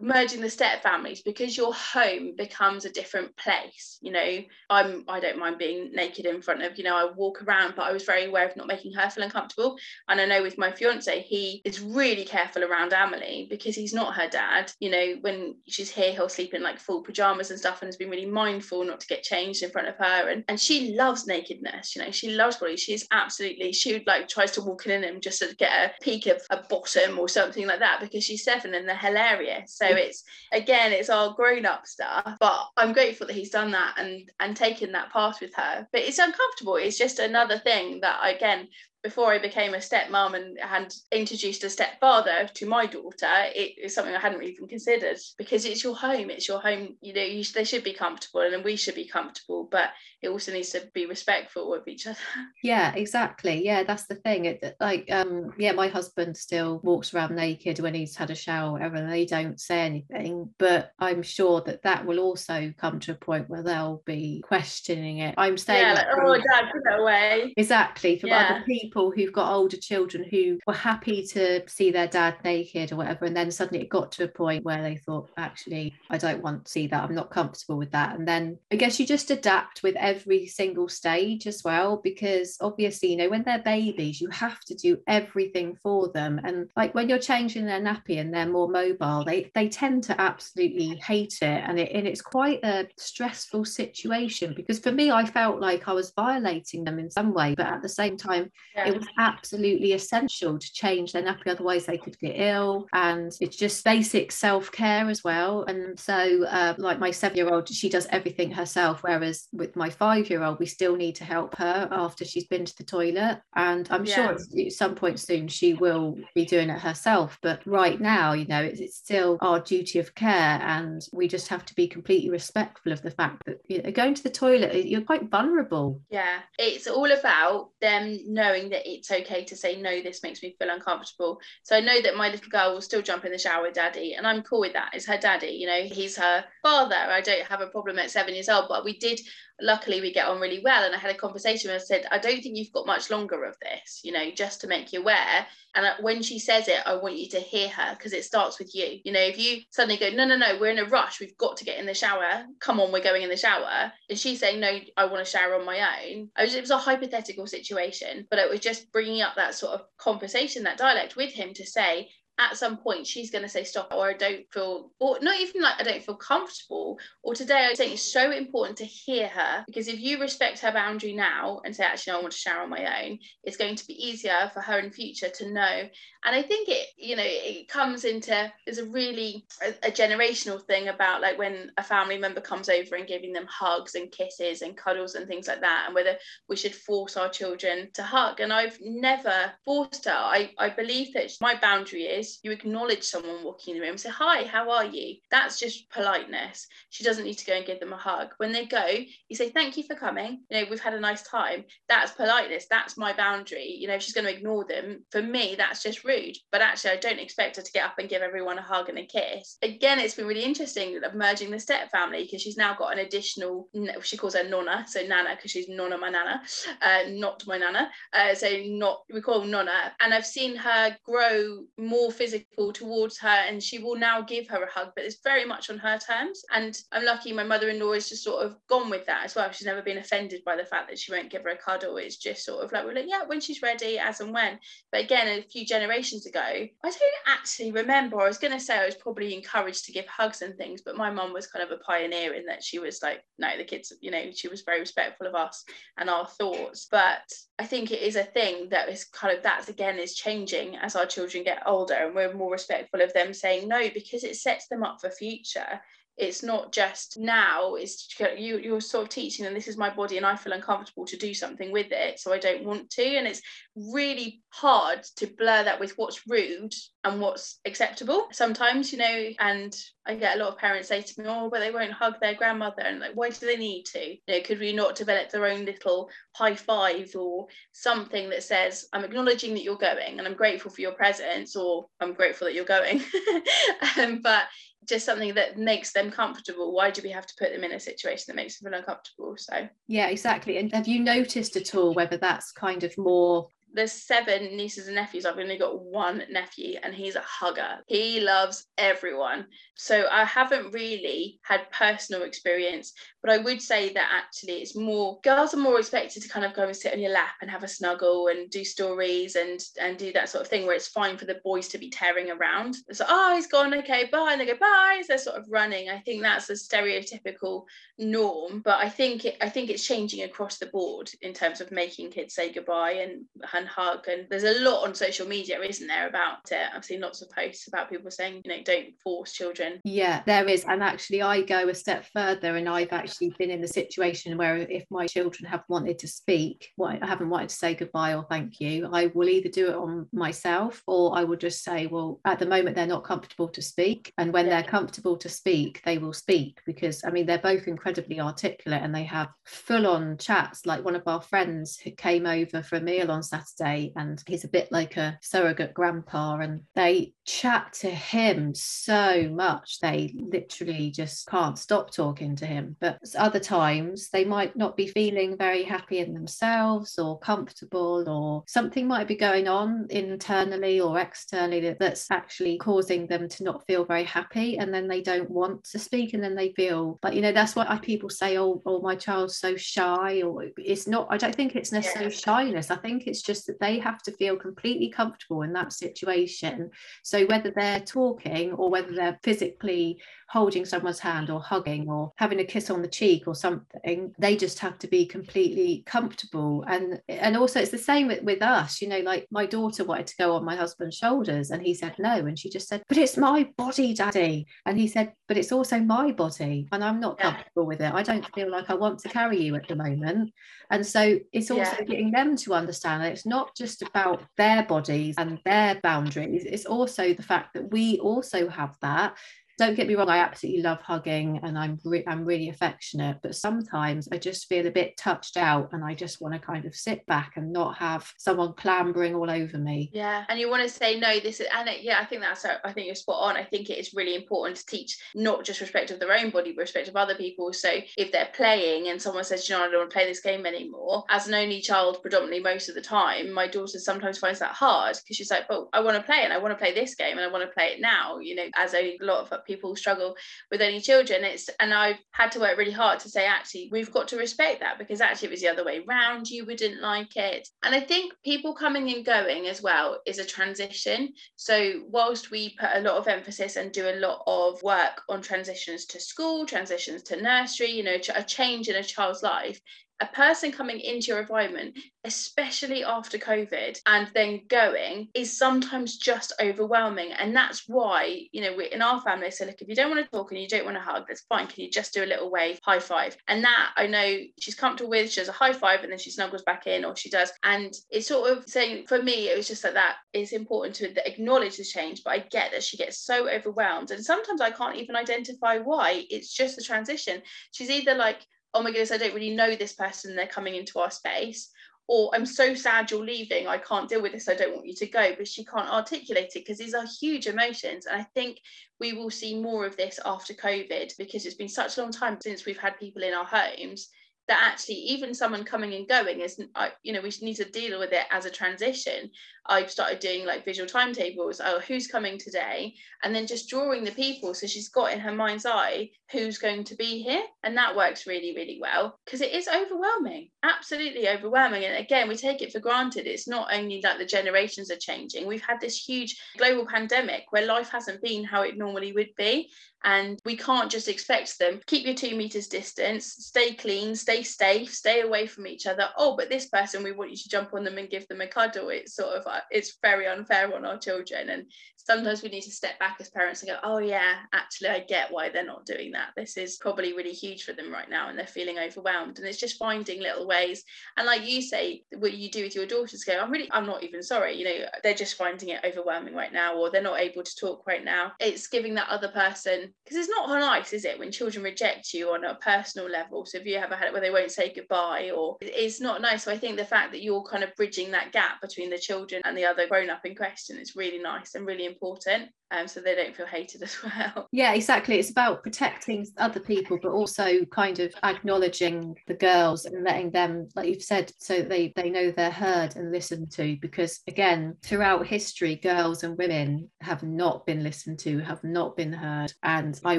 [0.00, 4.38] merging the step families because your home becomes a different place you know?
[4.68, 7.86] I'm i don't mind being naked in front of you know i walk around but
[7.86, 9.76] i was very aware of not making her feel uncomfortable.
[10.08, 14.14] And i know with my fiance he is really careful around Emily because he's not
[14.14, 14.72] her dad.
[14.80, 17.96] You know when she's here he'll sleep in like full pajamas and stuff and has
[17.96, 20.28] been really mindful not to get changed in front of her.
[20.28, 22.10] And and she loves nakedness you know?
[22.10, 23.72] She loves body she's absolutely.
[23.72, 26.62] She would like tries to walk in him just to get a peek of a
[26.68, 29.74] bottom or something like that because she's seven and they're hilarious.
[29.76, 32.36] So it's again, it's all grown up stuff.
[32.38, 35.86] But I'm grateful that he's done that and and taken that path with her.
[35.92, 36.76] But it's uncomfortable.
[36.76, 38.68] It's just another thing that again
[39.02, 43.94] before I became a stepmom and had introduced a stepfather to my daughter, it is
[43.94, 46.28] something I hadn't even considered because it's your home.
[46.28, 46.96] It's your home.
[47.00, 49.90] You know, you, they should be comfortable and we should be comfortable, but
[50.22, 52.16] it also needs to be respectful of each other.
[52.62, 53.64] Yeah, exactly.
[53.64, 54.44] Yeah, that's the thing.
[54.44, 58.72] It, like, um, yeah, my husband still walks around naked when he's had a shower,
[58.72, 60.50] whatever, and they don't say anything.
[60.58, 65.18] But I'm sure that that will also come to a point where they'll be questioning
[65.18, 65.34] it.
[65.38, 67.54] I'm saying, yeah, like, oh, dad, put that away.
[67.56, 68.18] Exactly.
[68.18, 68.50] From yeah.
[68.50, 72.92] other people people who've got older children who were happy to see their dad naked
[72.92, 76.18] or whatever and then suddenly it got to a point where they thought actually I
[76.18, 79.06] don't want to see that I'm not comfortable with that and then I guess you
[79.06, 84.20] just adapt with every single stage as well because obviously you know when they're babies
[84.20, 88.32] you have to do everything for them and like when you're changing their nappy and
[88.32, 92.60] they're more mobile they they tend to absolutely hate it and it and it's quite
[92.64, 97.32] a stressful situation because for me I felt like I was violating them in some
[97.32, 101.48] way but at the same time yeah it was absolutely essential to change their nappy,
[101.48, 102.86] otherwise they could get ill.
[102.92, 105.64] And it's just basic self care as well.
[105.64, 109.90] And so, uh, like my seven year old, she does everything herself, whereas with my
[110.00, 113.40] five year old, we still need to help her after she's been to the toilet.
[113.54, 114.14] And I'm yeah.
[114.14, 117.38] sure at some point soon she will be doing it herself.
[117.42, 120.58] But right now, you know, it's, it's still our duty of care.
[120.62, 124.14] And we just have to be completely respectful of the fact that you know, going
[124.14, 126.00] to the toilet, you're quite vulnerable.
[126.10, 130.56] Yeah, it's all about them knowing that it's okay to say, no, this makes me
[130.58, 131.40] feel uncomfortable.
[131.62, 134.14] So I know that my little girl will still jump in the shower with daddy,
[134.14, 134.92] and I'm cool with that.
[134.94, 136.96] It's her daddy, you know, he's her father.
[136.96, 139.20] I don't have a problem at seven years old, but we did
[139.60, 142.18] luckily we get on really well and i had a conversation and i said i
[142.18, 145.46] don't think you've got much longer of this you know just to make you aware.
[145.72, 148.74] And when she says it i want you to hear her because it starts with
[148.74, 148.98] you.
[149.04, 151.56] You know if you suddenly go no no no we're in a rush we've got
[151.58, 154.60] to get in the shower come on we're going in the shower and she's saying
[154.60, 158.38] no i want to shower on my own was, it was a hypothetical situation but
[158.40, 162.10] it was just bringing up that sort of conversation that dialect with him to say
[162.40, 165.60] at some point she's going to say stop or I don't feel or not even
[165.60, 169.62] like I don't feel comfortable or today I think it's so important to hear her
[169.66, 172.62] because if you respect her boundary now and say actually no, I want to share
[172.62, 175.88] on my own it's going to be easier for her in future to know.
[176.24, 180.64] And I think it you know it comes into there's a really a, a generational
[180.64, 184.62] thing about like when a family member comes over and giving them hugs and kisses
[184.62, 186.16] and cuddles and things like that and whether
[186.48, 188.40] we should force our children to hug.
[188.40, 190.12] And I've never forced her.
[190.12, 194.10] I, I believe that my boundary is you acknowledge someone walking in the room, say,
[194.10, 195.16] Hi, how are you?
[195.30, 196.66] That's just politeness.
[196.90, 198.28] She doesn't need to go and give them a hug.
[198.38, 198.86] When they go,
[199.28, 200.42] you say, Thank you for coming.
[200.50, 201.64] You know, we've had a nice time.
[201.88, 202.66] That's politeness.
[202.70, 203.76] That's my boundary.
[203.78, 206.36] You know, if she's going to ignore them, for me, that's just rude.
[206.52, 208.98] But actually, I don't expect her to get up and give everyone a hug and
[208.98, 209.56] a kiss.
[209.62, 213.68] Again, it's been really interesting merging the step family because she's now got an additional,
[214.02, 216.42] she calls her nonna, so nana, because she's nonna my nana,
[216.82, 217.90] uh, not my nana.
[218.12, 219.92] Uh, so not, we call nonna.
[220.00, 224.62] And I've seen her grow more physical towards her and she will now give her
[224.62, 226.42] a hug but it's very much on her terms.
[226.54, 229.50] And i'm lucky my mother-in-law is just sort of gone with that as well.
[229.50, 231.96] She's never been offended by the fact that she won't give her a cuddle.
[231.96, 234.58] It's just sort of like we're like yeah when she's ready as and when.
[234.92, 238.20] But again a few generations ago i don't actually remember.
[238.20, 240.98] I was going to say i was probably encouraged to give hugs and things but
[240.98, 243.94] my mum was kind of a pioneer in that she was like no the kids
[244.02, 245.64] you know she was very respectful of us
[245.96, 246.86] and our thoughts.
[246.90, 247.22] But
[247.58, 250.96] i think it is a thing that is kind of that's again is changing as
[250.96, 254.66] our children get older and we're more respectful of them saying no because it sets
[254.68, 255.80] them up for future
[256.20, 260.18] it's not just now it's you you're sort of teaching them this is my body
[260.18, 263.02] and i feel uncomfortable to do something with it so i don't want to.
[263.02, 263.42] And it's
[263.74, 269.30] really hard to blur that with what's rude and what's acceptable sometimes you know.
[269.38, 269.74] And
[270.06, 272.34] i get a lot of parents say to me oh but they won't hug their
[272.34, 272.82] grandmother.
[272.82, 274.04] And like why do they need to?
[274.04, 278.86] You know could we not develop their own little high five or something that says
[278.92, 282.54] i'm acknowledging that you're going and i'm grateful for your presence or i'm grateful that
[282.54, 283.02] you're going
[283.98, 284.44] um, but
[284.88, 287.80] just something that makes them comfortable why do we have to put them in a
[287.80, 289.34] situation that makes them feel uncomfortable?
[289.36, 290.58] So yeah exactly.
[290.58, 294.96] And have you noticed at all whether that's kind of more there's seven nieces and
[294.96, 295.26] nephews.
[295.26, 297.78] I've only got one nephew, and he's a hugger.
[297.86, 299.46] He loves everyone.
[299.74, 305.20] So I haven't really had personal experience, but I would say that actually it's more
[305.22, 307.62] girls are more expected to kind of go and sit on your lap and have
[307.62, 311.16] a snuggle and do stories and and do that sort of thing where it's fine
[311.16, 312.76] for the boys to be tearing around.
[312.92, 314.98] So oh he's gone, okay, bye, and they go bye.
[315.02, 315.88] So they're sort of running.
[315.88, 317.64] I think that's a stereotypical
[317.98, 321.70] norm, but I think it, I think it's changing across the board in terms of
[321.70, 323.24] making kids say goodbye and
[323.60, 324.08] and hug.
[324.08, 326.68] And there's a lot on social media, isn't there, about it?
[326.74, 329.80] I've seen lots of posts about people saying, you know, don't force children.
[329.84, 330.64] Yeah, there is.
[330.64, 334.56] And actually, I go a step further, and I've actually been in the situation where
[334.56, 338.60] if my children have wanted to speak, I haven't wanted to say goodbye or thank
[338.60, 342.38] you, I will either do it on myself or I will just say, well, at
[342.38, 344.60] the moment they're not comfortable to speak, and when yeah.
[344.60, 348.94] they're comfortable to speak, they will speak because I mean they're both incredibly articulate and
[348.94, 350.66] they have full on chats.
[350.66, 354.22] Like one of our friends who came over for a meal on Saturday Saturday, and
[354.26, 356.38] he's a bit like a surrogate grandpa.
[356.38, 362.76] And they chat to him so much, they literally just can't stop talking to him.
[362.80, 368.42] But other times, they might not be feeling very happy in themselves or comfortable, or
[368.48, 373.84] something might be going on internally or externally that's actually causing them to not feel
[373.84, 374.58] very happy.
[374.58, 377.54] And then they don't want to speak, and then they feel like, you know, that's
[377.54, 381.54] why people say, oh, oh my child's so shy, or it's not, I don't think
[381.54, 382.18] it's necessarily yeah.
[382.18, 382.70] shyness.
[382.72, 386.70] I think it's just that they have to feel completely comfortable in that situation.
[387.04, 392.12] So So whether they're talking or whether they're physically holding someone's hand or hugging or
[392.16, 396.64] having a kiss on the cheek or something they just have to be completely comfortable.
[396.66, 400.06] And and also it's the same with, with us you know like my daughter wanted
[400.06, 402.14] to go on my husband's shoulders and he said no.
[402.14, 404.46] And she just said but it's my body daddy.
[404.64, 407.92] And he said but it's also my body and i'm not comfortable with it.
[407.92, 410.32] I don't feel like i want to carry you at the moment.
[410.70, 411.84] And so it's also yeah.
[411.84, 416.44] getting them to understand that it's not just about their bodies and their boundaries.
[416.46, 419.16] It's also the fact that we also have that
[419.60, 423.36] don't get me wrong, I absolutely love hugging and I'm re- I'm really affectionate, but
[423.36, 426.74] sometimes I just feel a bit touched out and I just want to kind of
[426.74, 429.90] sit back and not have someone clambering all over me.
[429.92, 431.20] Yeah, and you want to say no.
[431.20, 433.36] This is and it, yeah, I think that's I think you're spot on.
[433.36, 436.52] I think it is really important to teach not just respect of their own body,
[436.52, 437.52] but respect of other people.
[437.52, 440.20] So if they're playing and someone says, you know, I don't want to play this
[440.20, 444.38] game anymore, as an only child, predominantly most of the time, my daughter sometimes finds
[444.38, 446.72] that hard because she's like, but I want to play and I want to play
[446.72, 448.18] this game and I want to play it now.
[448.18, 449.44] You know, as a lot of
[449.76, 450.16] struggle
[450.50, 451.24] with only children.
[451.24, 454.60] It's and i've had to work really hard to say actually we've got to respect
[454.60, 457.48] that because actually it was the other way around you wouldn't like it.
[457.62, 461.12] And i think people coming and going as well is a transition.
[461.36, 465.22] So whilst we put a lot of emphasis and do a lot of work on
[465.22, 469.60] transitions to school transitions to nursery you know a change in a child's life
[470.00, 476.32] a person coming into your environment, especially after COVID, and then going is sometimes just
[476.40, 477.12] overwhelming.
[477.12, 480.04] And that's why, you know, we're in our family, so look, if you don't want
[480.04, 481.46] to talk and you don't want to hug, that's fine.
[481.46, 483.16] Can you just do a little wave, high five?
[483.28, 485.10] And that I know she's comfortable with.
[485.10, 487.30] She does a high five and then she snuggles back in, or she does.
[487.42, 489.96] And it's sort of saying, for me, it was just like that.
[490.12, 493.90] It's important to acknowledge the change, but I get that she gets so overwhelmed.
[493.90, 496.06] And sometimes I can't even identify why.
[496.08, 497.22] It's just the transition.
[497.52, 500.78] She's either like, oh my goodness, I don't really know this person, they're coming into
[500.78, 501.50] our space.
[501.88, 504.74] Or I'm so sad you're leaving, I can't deal with this, I don't want you
[504.76, 505.12] to go.
[505.16, 507.86] But she can't articulate it because these are huge emotions.
[507.86, 508.38] And I think
[508.78, 512.18] we will see more of this after COVID because it's been such a long time
[512.20, 513.88] since we've had people in our homes
[514.28, 516.40] that actually even someone coming and going is
[516.82, 519.10] you know we need to deal with it as a transition.
[519.46, 521.40] I've started doing like visual timetables.
[521.44, 522.74] Oh who's coming today?
[523.02, 524.34] And then just drawing the people.
[524.34, 527.22] So she's got in her mind's eye who's going to be here.
[527.42, 531.64] And that works really really well because it is overwhelming absolutely overwhelming.
[531.64, 533.06] And again we take it for granted.
[533.06, 535.26] It's not only that the generations are changing.
[535.26, 539.50] We've had this huge global pandemic where life hasn't been how it normally would be
[539.84, 544.72] and we can't just expect them keep your two meters distance stay clean stay safe
[544.74, 545.88] stay away from each other.
[545.96, 548.26] Oh but this person we want you to jump on them and give them a
[548.26, 548.70] cuddle.
[548.70, 551.30] It's sort of uh, it's very unfair on our children.
[551.30, 551.44] And
[551.76, 555.10] sometimes we need to step back as parents and go oh yeah actually i get
[555.10, 556.08] why they're not doing that.
[556.16, 559.18] This is probably really huge for them right now and they're feeling overwhelmed.
[559.18, 560.64] And it's just finding little ways.
[560.96, 563.82] And like you say what you do with your daughters go i'm really i'm not
[563.82, 567.22] even sorry you know they're just finding it overwhelming right now or they're not able
[567.22, 568.12] to talk right now.
[568.20, 572.10] It's giving that other person because it's not nice is it when children reject you
[572.10, 575.10] on a personal level so if you ever had it where they won't say goodbye
[575.10, 578.12] or it's not nice so i think the fact that you're kind of bridging that
[578.12, 581.46] gap between the children and the other grown up in question is really nice and
[581.46, 584.28] really important um, so they don't feel hated as well.
[584.32, 584.98] Yeah, exactly.
[584.98, 590.48] It's about protecting other people, but also kind of acknowledging the girls and letting them,
[590.54, 593.56] like you've said, so they they know they're heard and listened to.
[593.60, 598.92] Because again, throughout history, girls and women have not been listened to, have not been
[598.92, 599.98] heard, and I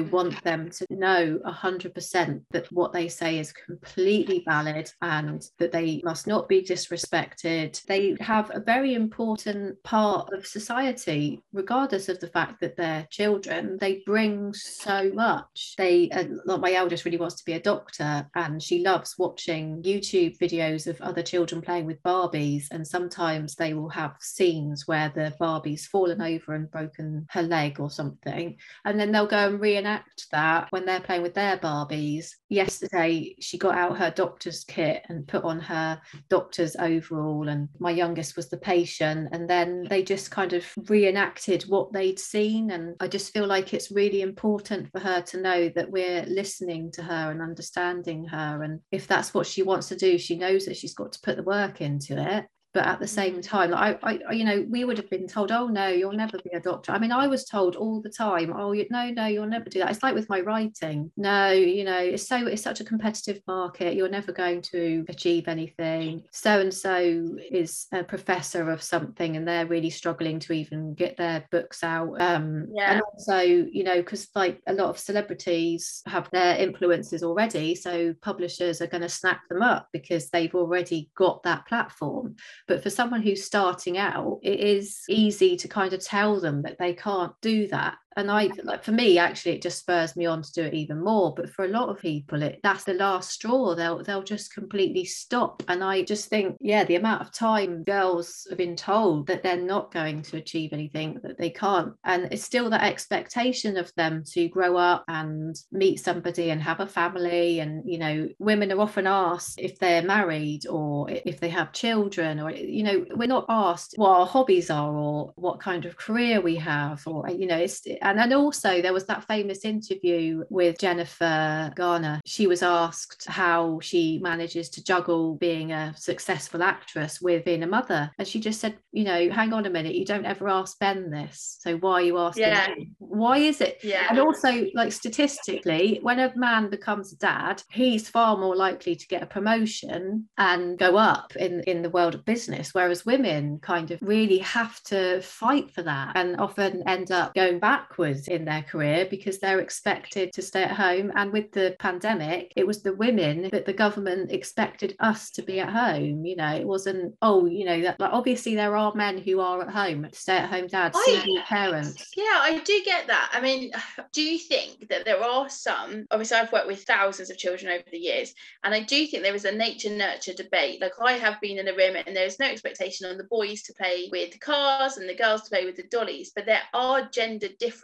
[0.00, 0.10] mm.
[0.10, 5.72] want them to know hundred percent that what they say is completely valid and that
[5.72, 7.82] they must not be disrespected.
[7.84, 13.06] They have a very important part of society, regardless of the fact fact that they're
[13.10, 15.74] children, they bring so much.
[15.78, 19.82] They, uh, like my eldest, really wants to be a doctor, and she loves watching
[19.82, 22.64] YouTube videos of other children playing with Barbies.
[22.70, 27.80] And sometimes they will have scenes where the Barbie's fallen over and broken her leg
[27.80, 32.30] or something, and then they'll go and reenact that when they're playing with their Barbies.
[32.48, 37.90] Yesterday, she got out her doctor's kit and put on her doctor's overall, and my
[37.90, 42.70] youngest was the patient, and then they just kind of reenacted what they'd seen.
[42.70, 46.90] And I just feel like it's really important for her to know that we're listening
[46.92, 48.62] to her and understanding her.
[48.62, 51.36] And if that's what she wants to do, she knows that she's got to put
[51.36, 53.42] the work into it but at the same mm.
[53.42, 56.38] time like I, I you know we would have been told oh no you'll never
[56.38, 56.92] be a doctor.
[56.92, 59.80] I mean i was told all the time oh you, no no you'll never do
[59.80, 59.90] that.
[59.90, 61.10] It's like with my writing.
[61.16, 63.94] No you know it's so it's such a competitive market.
[63.94, 66.22] You're never going to achieve anything.
[66.30, 71.16] So and so is a professor of something and they're really struggling to even get
[71.16, 72.20] their books out.
[72.20, 72.92] Um yeah.
[72.92, 78.14] and also you know because like a lot of celebrities have their influences already so
[78.22, 82.36] publishers are going to snap them up because they've already got that platform
[82.68, 86.78] but for someone who's starting out it is easy to kind of tell them that
[86.78, 90.42] they can't do that and I like for me actually it just spurs me on
[90.42, 93.30] to do it even more but for a lot of people it that's the last
[93.30, 93.74] straw.
[93.74, 95.62] They'll they'll just completely stop.
[95.68, 99.56] And I just think yeah the amount of time girls have been told that they're
[99.56, 101.94] not going to achieve anything that they can't.
[102.04, 106.80] And it's still that expectation of them to grow up and meet somebody and have
[106.80, 107.60] a family.
[107.60, 112.40] And you know women are often asked if they're married or if they have children
[112.40, 116.40] or you know we're not asked what our hobbies are or what kind of career
[116.40, 120.78] we have or you know it's and then also there was that famous interview with
[120.78, 122.20] Jennifer Garner.
[122.24, 127.66] She was asked how she manages to juggle being a successful actress with being a
[127.66, 128.10] mother.
[128.18, 131.10] And she just said, you know, hang on a minute, you don't ever ask Ben
[131.10, 131.58] this.
[131.60, 132.66] So why are you asking Yeah.
[132.66, 132.96] him?
[132.98, 133.78] Why is it?
[133.82, 134.06] Yeah.
[134.10, 139.06] And also, like statistically, when a man becomes a dad, he's far more likely to
[139.06, 142.70] get a promotion and go up in, in the world of business.
[142.72, 147.58] Whereas women kind of really have to fight for that and often end up going
[147.92, 151.12] backwards in their career because they're expected to stay at home.
[151.14, 155.60] And with the pandemic, it was the women that the government expected us to be
[155.60, 156.24] at home.
[156.24, 159.62] You know, it wasn't, oh, you know, that like obviously there are men who are
[159.62, 162.10] at home, stay at home dads, single parents.
[162.16, 163.30] Yeah, I do get that.
[163.32, 163.72] I mean,
[164.12, 166.06] do you think that there are some?
[166.10, 168.34] Obviously, I've worked with thousands of children over the years,
[168.64, 170.80] and I do think there is a nature nurture debate.
[170.80, 173.74] Like, I have been in a room, and there's no expectation on the boys to
[173.74, 177.08] play with the cars and the girls to play with the dollies, but there are
[177.12, 177.81] gender differences.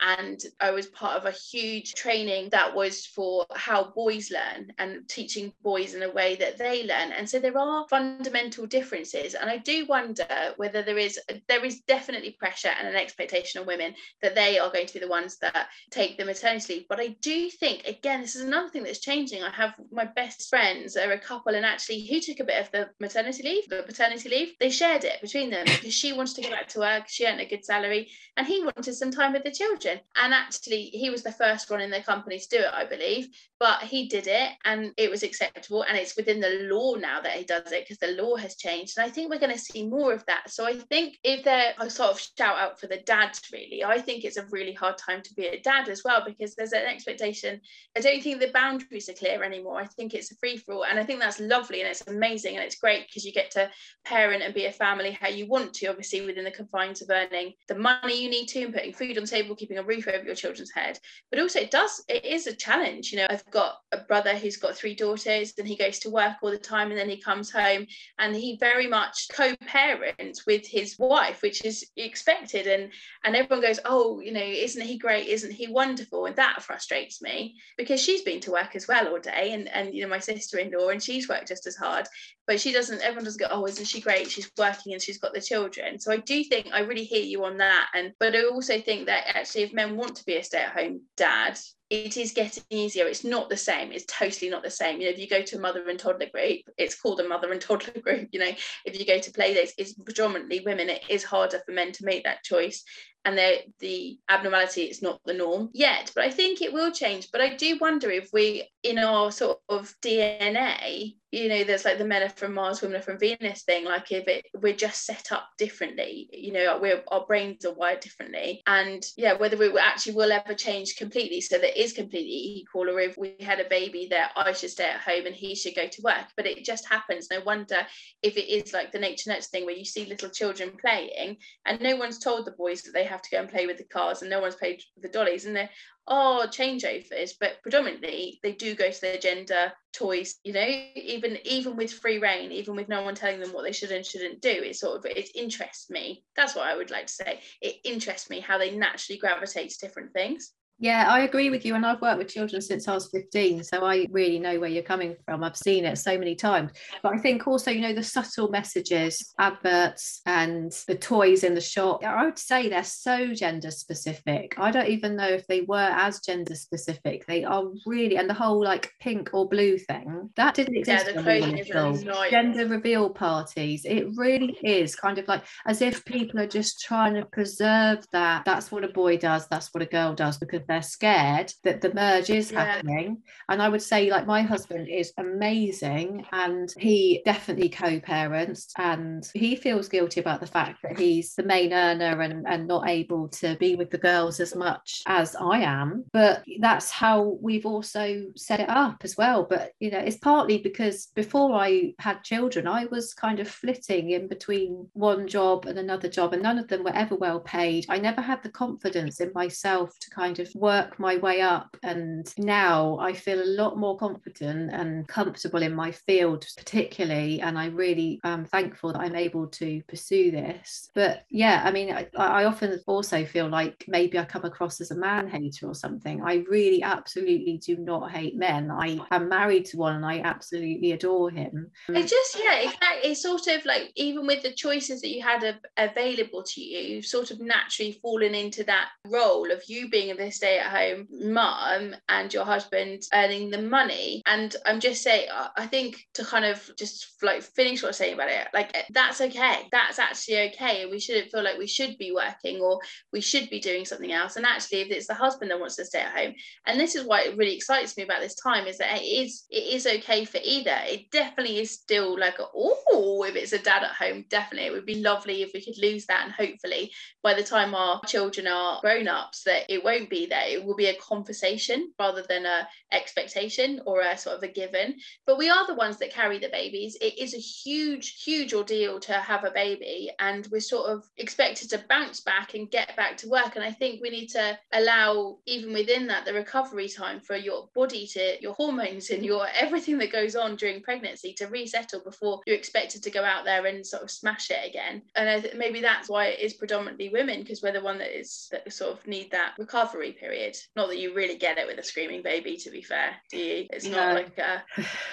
[0.00, 5.08] And I was part of a huge training that was for how boys learn and
[5.08, 7.12] teaching boys in a way that they learn.
[7.12, 9.34] And so there are fundamental differences.
[9.34, 10.26] And I do wonder
[10.56, 11.18] whether there is
[11.48, 15.00] there is definitely pressure and an expectation on women that they are going to be
[15.00, 16.88] the ones that take the maternity leave.
[16.88, 19.42] But I do think, again, this is another thing that's changing.
[19.42, 22.70] I have my best friends are a couple, and actually, who took a bit of
[22.72, 26.42] the maternity leave, the paternity leave, they shared it between them because she wanted to
[26.42, 29.44] go back to work, she earned a good salary, and he wanted some time with
[29.44, 30.00] the children.
[30.16, 33.28] And actually, he was the first one in the company to do it, I believe,
[33.58, 35.82] but he did it and it was acceptable.
[35.82, 38.98] And it's within the law now that he does it because the law has changed.
[38.98, 40.50] And I think we're going to see more of that.
[40.50, 43.98] So I think if there, I sort of shout out for the dads, really, I
[43.98, 46.86] think it's a really hard time to be a dad as well because there's an
[46.86, 47.60] expectation.
[47.96, 49.80] I don't think the boundaries are clear anymore.
[49.80, 50.84] I think it's a free for all.
[50.84, 53.70] And I think that's lovely and it's amazing and it's great because you get to
[54.04, 57.54] parent and be a family how you want to, obviously within the confines of earning
[57.68, 60.24] the money you need to and putting food on the table, keeping a roof over
[60.24, 60.98] your children's head.
[61.30, 63.12] But also it does, it is a challenge.
[63.12, 66.50] You know, Got a brother who's got three daughters and he goes to work all
[66.50, 67.86] the time and then he comes home
[68.18, 72.66] and he very much co-parents with his wife, which is expected.
[72.66, 72.90] And
[73.24, 75.28] and everyone goes, Oh, you know, isn't he great?
[75.28, 76.26] Isn't he wonderful?
[76.26, 79.94] And that frustrates me because she's been to work as well all day and, and
[79.94, 82.08] you know, my sister-in-law and she's worked just as hard
[82.46, 84.30] but she doesn't everyone doesn't go oh isn't she great?
[84.30, 85.98] She's working and she's got the children.
[85.98, 89.06] So i do think i really hear you on that and but i also think
[89.06, 93.06] that actually if men want to be a stay-at-home dad it is getting easier.
[93.06, 93.92] It's not the same.
[93.92, 95.00] It's totally not the same.
[95.00, 97.52] You know if you go to a mother and toddler group it's called a mother
[97.52, 98.50] and toddler group you know.
[98.84, 100.90] If you go to play dates it's predominantly women.
[100.90, 102.82] It is harder for men to make that choice
[103.24, 106.10] and the the abnormality is not the norm yet.
[106.14, 107.28] But i think it will change.
[107.30, 111.98] But i do wonder if we in our sort of dna you know there's like
[111.98, 115.04] the men are from mars women are from venus thing like if it we're just
[115.04, 118.62] set up differently you know we're our brains are wired differently.
[118.66, 123.00] And yeah whether we actually will ever change completely so that is completely equal or
[123.00, 125.86] if we had a baby that i should stay at home and he should go
[125.86, 126.26] to work.
[126.36, 127.28] But it just happens.
[127.30, 127.86] No wonder
[128.22, 131.80] if it is like the nature nurture thing where you see little children playing and
[131.80, 134.22] no one's told the boys that they have to go and play with the cars
[134.22, 135.70] and no one's played with the dollies and they're
[136.08, 141.74] oh changeovers but predominantly they do go to their gender toys you know even even
[141.76, 144.50] with free reign even with no one telling them what they should and shouldn't do
[144.50, 146.22] it sort of it interests me.
[146.36, 147.40] That's what i would like to say.
[147.60, 151.74] It interests me how they naturally gravitate to different things Yeah, I agree with you.
[151.74, 153.64] And I've worked with children since I was 15.
[153.64, 155.42] So I really know where you're coming from.
[155.42, 156.72] I've seen it so many times.
[157.02, 161.60] But I think also, you know, the subtle messages, adverts, and the toys in the
[161.60, 164.54] shop, I would say they're so gender specific.
[164.58, 167.26] I don't even know if they were as gender specific.
[167.26, 171.06] They are really, and the whole like pink or blue thing, that didn't yeah exist.
[171.06, 175.42] the when clothing is a little gender reveal parties it really is kind of like
[175.66, 179.72] as if people are just trying to preserve that that's what a boy does that's
[179.72, 182.64] what a girl does because if they're scared that the merge is yeah.
[182.64, 183.22] happening.
[183.48, 189.28] And I would say, like, my husband is amazing and he definitely co parents and
[189.34, 193.28] he feels guilty about the fact that he's the main earner and, and not able
[193.28, 196.04] to be with the girls as much as I am.
[196.12, 199.46] But that's how we've also set it up as well.
[199.48, 204.10] But, you know, it's partly because before I had children, I was kind of flitting
[204.10, 207.86] in between one job and another job, and none of them were ever well paid.
[207.88, 211.76] I never had the confidence in myself to kind of work my way up.
[211.82, 217.40] And now I feel a lot more confident and comfortable in my field, particularly.
[217.40, 220.90] And I really am thankful that I'm able to pursue this.
[220.94, 224.90] But yeah, I mean, I, I often also feel like maybe I come across as
[224.90, 226.22] a man hater or something.
[226.22, 228.70] I really absolutely do not hate men.
[228.70, 231.70] I am married to one and I absolutely adore him.
[231.88, 232.72] It just, yeah.
[233.02, 237.06] It's sort of like even with the choices that you had available to you, you've
[237.06, 240.14] sort of naturally fallen into that role of you being the
[240.46, 244.22] stay at home mum and your husband earning the money.
[244.26, 248.14] And I'm just saying, I think to kind of just like finish what I'm saying
[248.14, 249.68] about it, like eh, that's okay.
[249.72, 250.82] That's actually okay.
[250.82, 252.80] And we shouldn't feel like we should be working or
[253.12, 254.36] we should be doing something else.
[254.36, 256.34] And actually, if it's the husband that wants to stay at home,
[256.66, 259.46] and this is why it really excites me about this time, is that it is
[259.50, 260.78] it is okay for either.
[260.86, 264.86] It definitely is still like, oh, if it's a dad at home, definitely it would
[264.86, 266.24] be lovely if we could lose that.
[266.24, 266.92] And hopefully
[267.22, 270.35] by the time our children are grown ups, that it won't be there.
[270.48, 274.96] It will be a conversation rather than a expectation or a sort of a given.
[275.26, 276.96] But we are the ones that carry the babies.
[277.00, 280.10] It is a huge, huge ordeal to have a baby.
[280.18, 283.56] And we're sort of expected to bounce back and get back to work.
[283.56, 287.68] And I think we need to allow, even within that, the recovery time for your
[287.74, 292.40] body to, your hormones and your everything that goes on during pregnancy to resettle before
[292.46, 295.02] you're expected to go out there and sort of smash it again.
[295.14, 298.48] And th- maybe that's why it is predominantly women because we're the one that is
[298.50, 300.25] that sort of need that recovery period.
[300.74, 303.66] Not that you really get it with a screaming baby, to be fair, do you?
[303.70, 304.14] It's not no.
[304.14, 304.64] like a,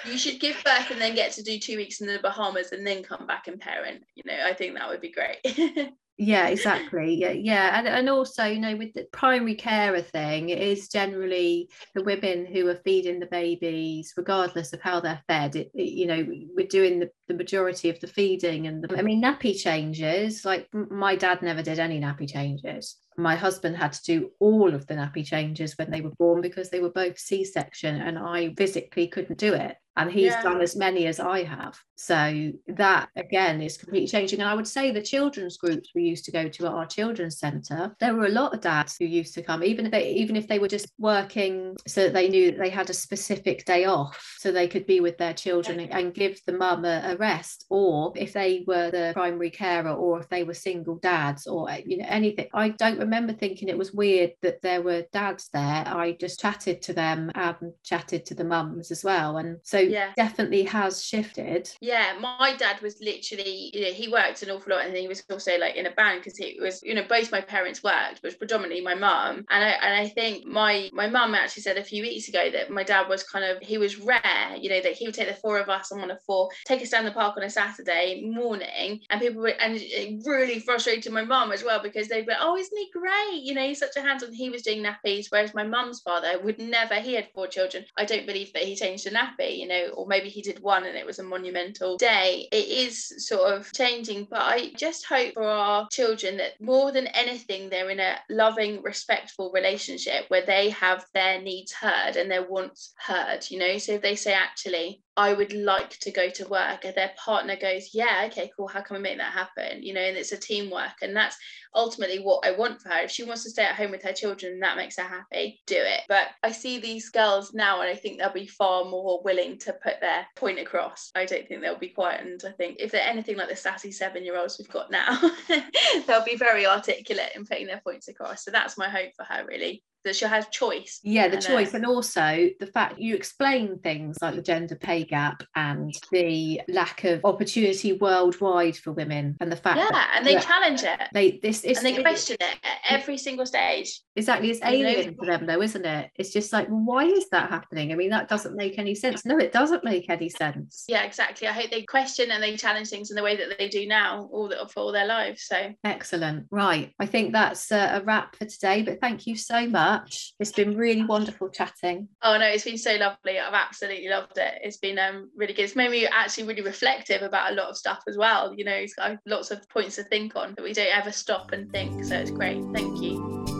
[0.06, 2.86] you should give birth and then get to do two weeks in the Bahamas and
[2.86, 4.02] then come back and parent.
[4.14, 5.38] You know, I think that would be great.
[6.16, 10.62] yeah exactly yeah yeah and, and also you know with the primary carer thing it
[10.62, 15.72] is generally the women who are feeding the babies regardless of how they're fed it,
[15.74, 19.20] it you know we're doing the, the majority of the feeding and the, i mean
[19.20, 22.96] nappy changes like my dad never did any nappy changes.
[23.16, 26.70] My husband had to do all of the nappy changes when they were born because
[26.70, 30.42] they were both c-section and i physically couldn't do it and he's yeah.
[30.42, 31.78] done as many as I have.
[31.96, 34.40] So that again is completely changing.
[34.40, 37.38] And I would say the children's groups we used to go to at our children's
[37.38, 40.36] centre, there were a lot of dads who used to come, even if they even
[40.36, 43.84] if they were just working so that they knew that they had a specific day
[43.84, 47.16] off so they could be with their children and, and give the mum a, a,
[47.16, 47.64] rest.
[47.70, 51.78] Or if they were the primary carer or if they were single dads or uh,
[51.86, 52.48] you know anything.
[52.52, 55.84] I don't remember thinking it was weird that there were dads there.
[55.86, 59.36] I just chatted to them and chatted to the mums as well.
[59.36, 60.12] And so yeah.
[60.16, 61.70] definitely has shifted.
[61.80, 65.22] Yeah, my dad was literally, you know, he worked an awful lot and he was
[65.30, 68.38] also like in a band because it was, you know, both my parents worked, but
[68.38, 69.44] predominantly my mum.
[69.50, 72.70] And I and I think my my mum actually said a few weeks ago that
[72.70, 75.34] my dad was kind of he was rare, you know, that he would take the
[75.34, 78.22] four of us on one of four, take us down the park on a Saturday
[78.24, 82.32] morning, and people would and it really frustrated my mum as well because they'd be,
[82.38, 83.42] oh, isn't he great?
[83.42, 84.32] You know, he's such a hands-on.
[84.32, 86.96] He was doing nappies, whereas my mum's father would never.
[86.96, 87.84] He had four children.
[87.96, 89.58] I don't believe that he changed a nappy.
[89.58, 92.48] You know, know, or maybe he did one and it was a monumental day.
[92.50, 97.06] It is sort of changing, but I just hope for our children that more than
[97.08, 102.48] anything, they're in a loving, respectful relationship where they have their needs heard and their
[102.48, 103.78] wants heard, you know.
[103.78, 107.56] So if they say, actually, I would like to go to work and their partner
[107.56, 108.66] goes, Yeah, okay, cool.
[108.66, 109.82] How can we make that happen?
[109.82, 111.02] You know, and it's a teamwork.
[111.02, 111.36] And that's
[111.74, 113.02] ultimately what I want for her.
[113.02, 115.60] If she wants to stay at home with her children and that makes her happy,
[115.66, 116.00] do it.
[116.08, 119.72] But I see these girls now and I think they'll be far more willing to
[119.72, 121.10] put their point across.
[121.14, 122.22] I don't think they'll be quiet.
[122.22, 125.20] And I think if they're anything like the sassy seven year olds we've got now,
[126.06, 128.44] they'll be very articulate in putting their points across.
[128.44, 131.00] So that's my hope for her, really that she'll have choice.
[131.02, 131.74] Yeah, the choice.
[131.74, 137.04] And also the fact you explain things like the gender pay gap and the lack
[137.04, 141.00] of opportunity worldwide for women and the fact Yeah, that, and they challenge it.
[141.12, 144.00] They this is and they question it at every single stage.
[144.16, 144.50] Exactly.
[144.50, 146.10] It's alien for them though, isn't it?
[146.16, 147.92] It's just like, why is that happening?
[147.92, 149.24] I mean, that doesn't make any sense.
[149.24, 150.84] No, it doesn't make any sense.
[150.88, 151.48] Yeah, exactly.
[151.48, 154.28] I hope they question and they challenge things in the way that they do now
[154.32, 155.44] all the, for all their lives.
[155.44, 156.46] So excellent.
[156.50, 156.92] Right.
[156.98, 160.34] I think that's a, a wrap for today, but thank you so much much.
[160.40, 162.08] It's been really wonderful chatting.
[162.22, 163.38] Oh no, it's been so lovely.
[163.38, 164.54] I've absolutely loved it.
[164.62, 165.64] It's been um, really good.
[165.64, 168.54] It's made me actually really reflective about a lot of stuff as well.
[168.54, 171.52] You know, it's got lots of points to think on that we don't ever stop
[171.52, 172.04] and think.
[172.04, 172.62] So it's great.
[172.72, 173.53] Thank you.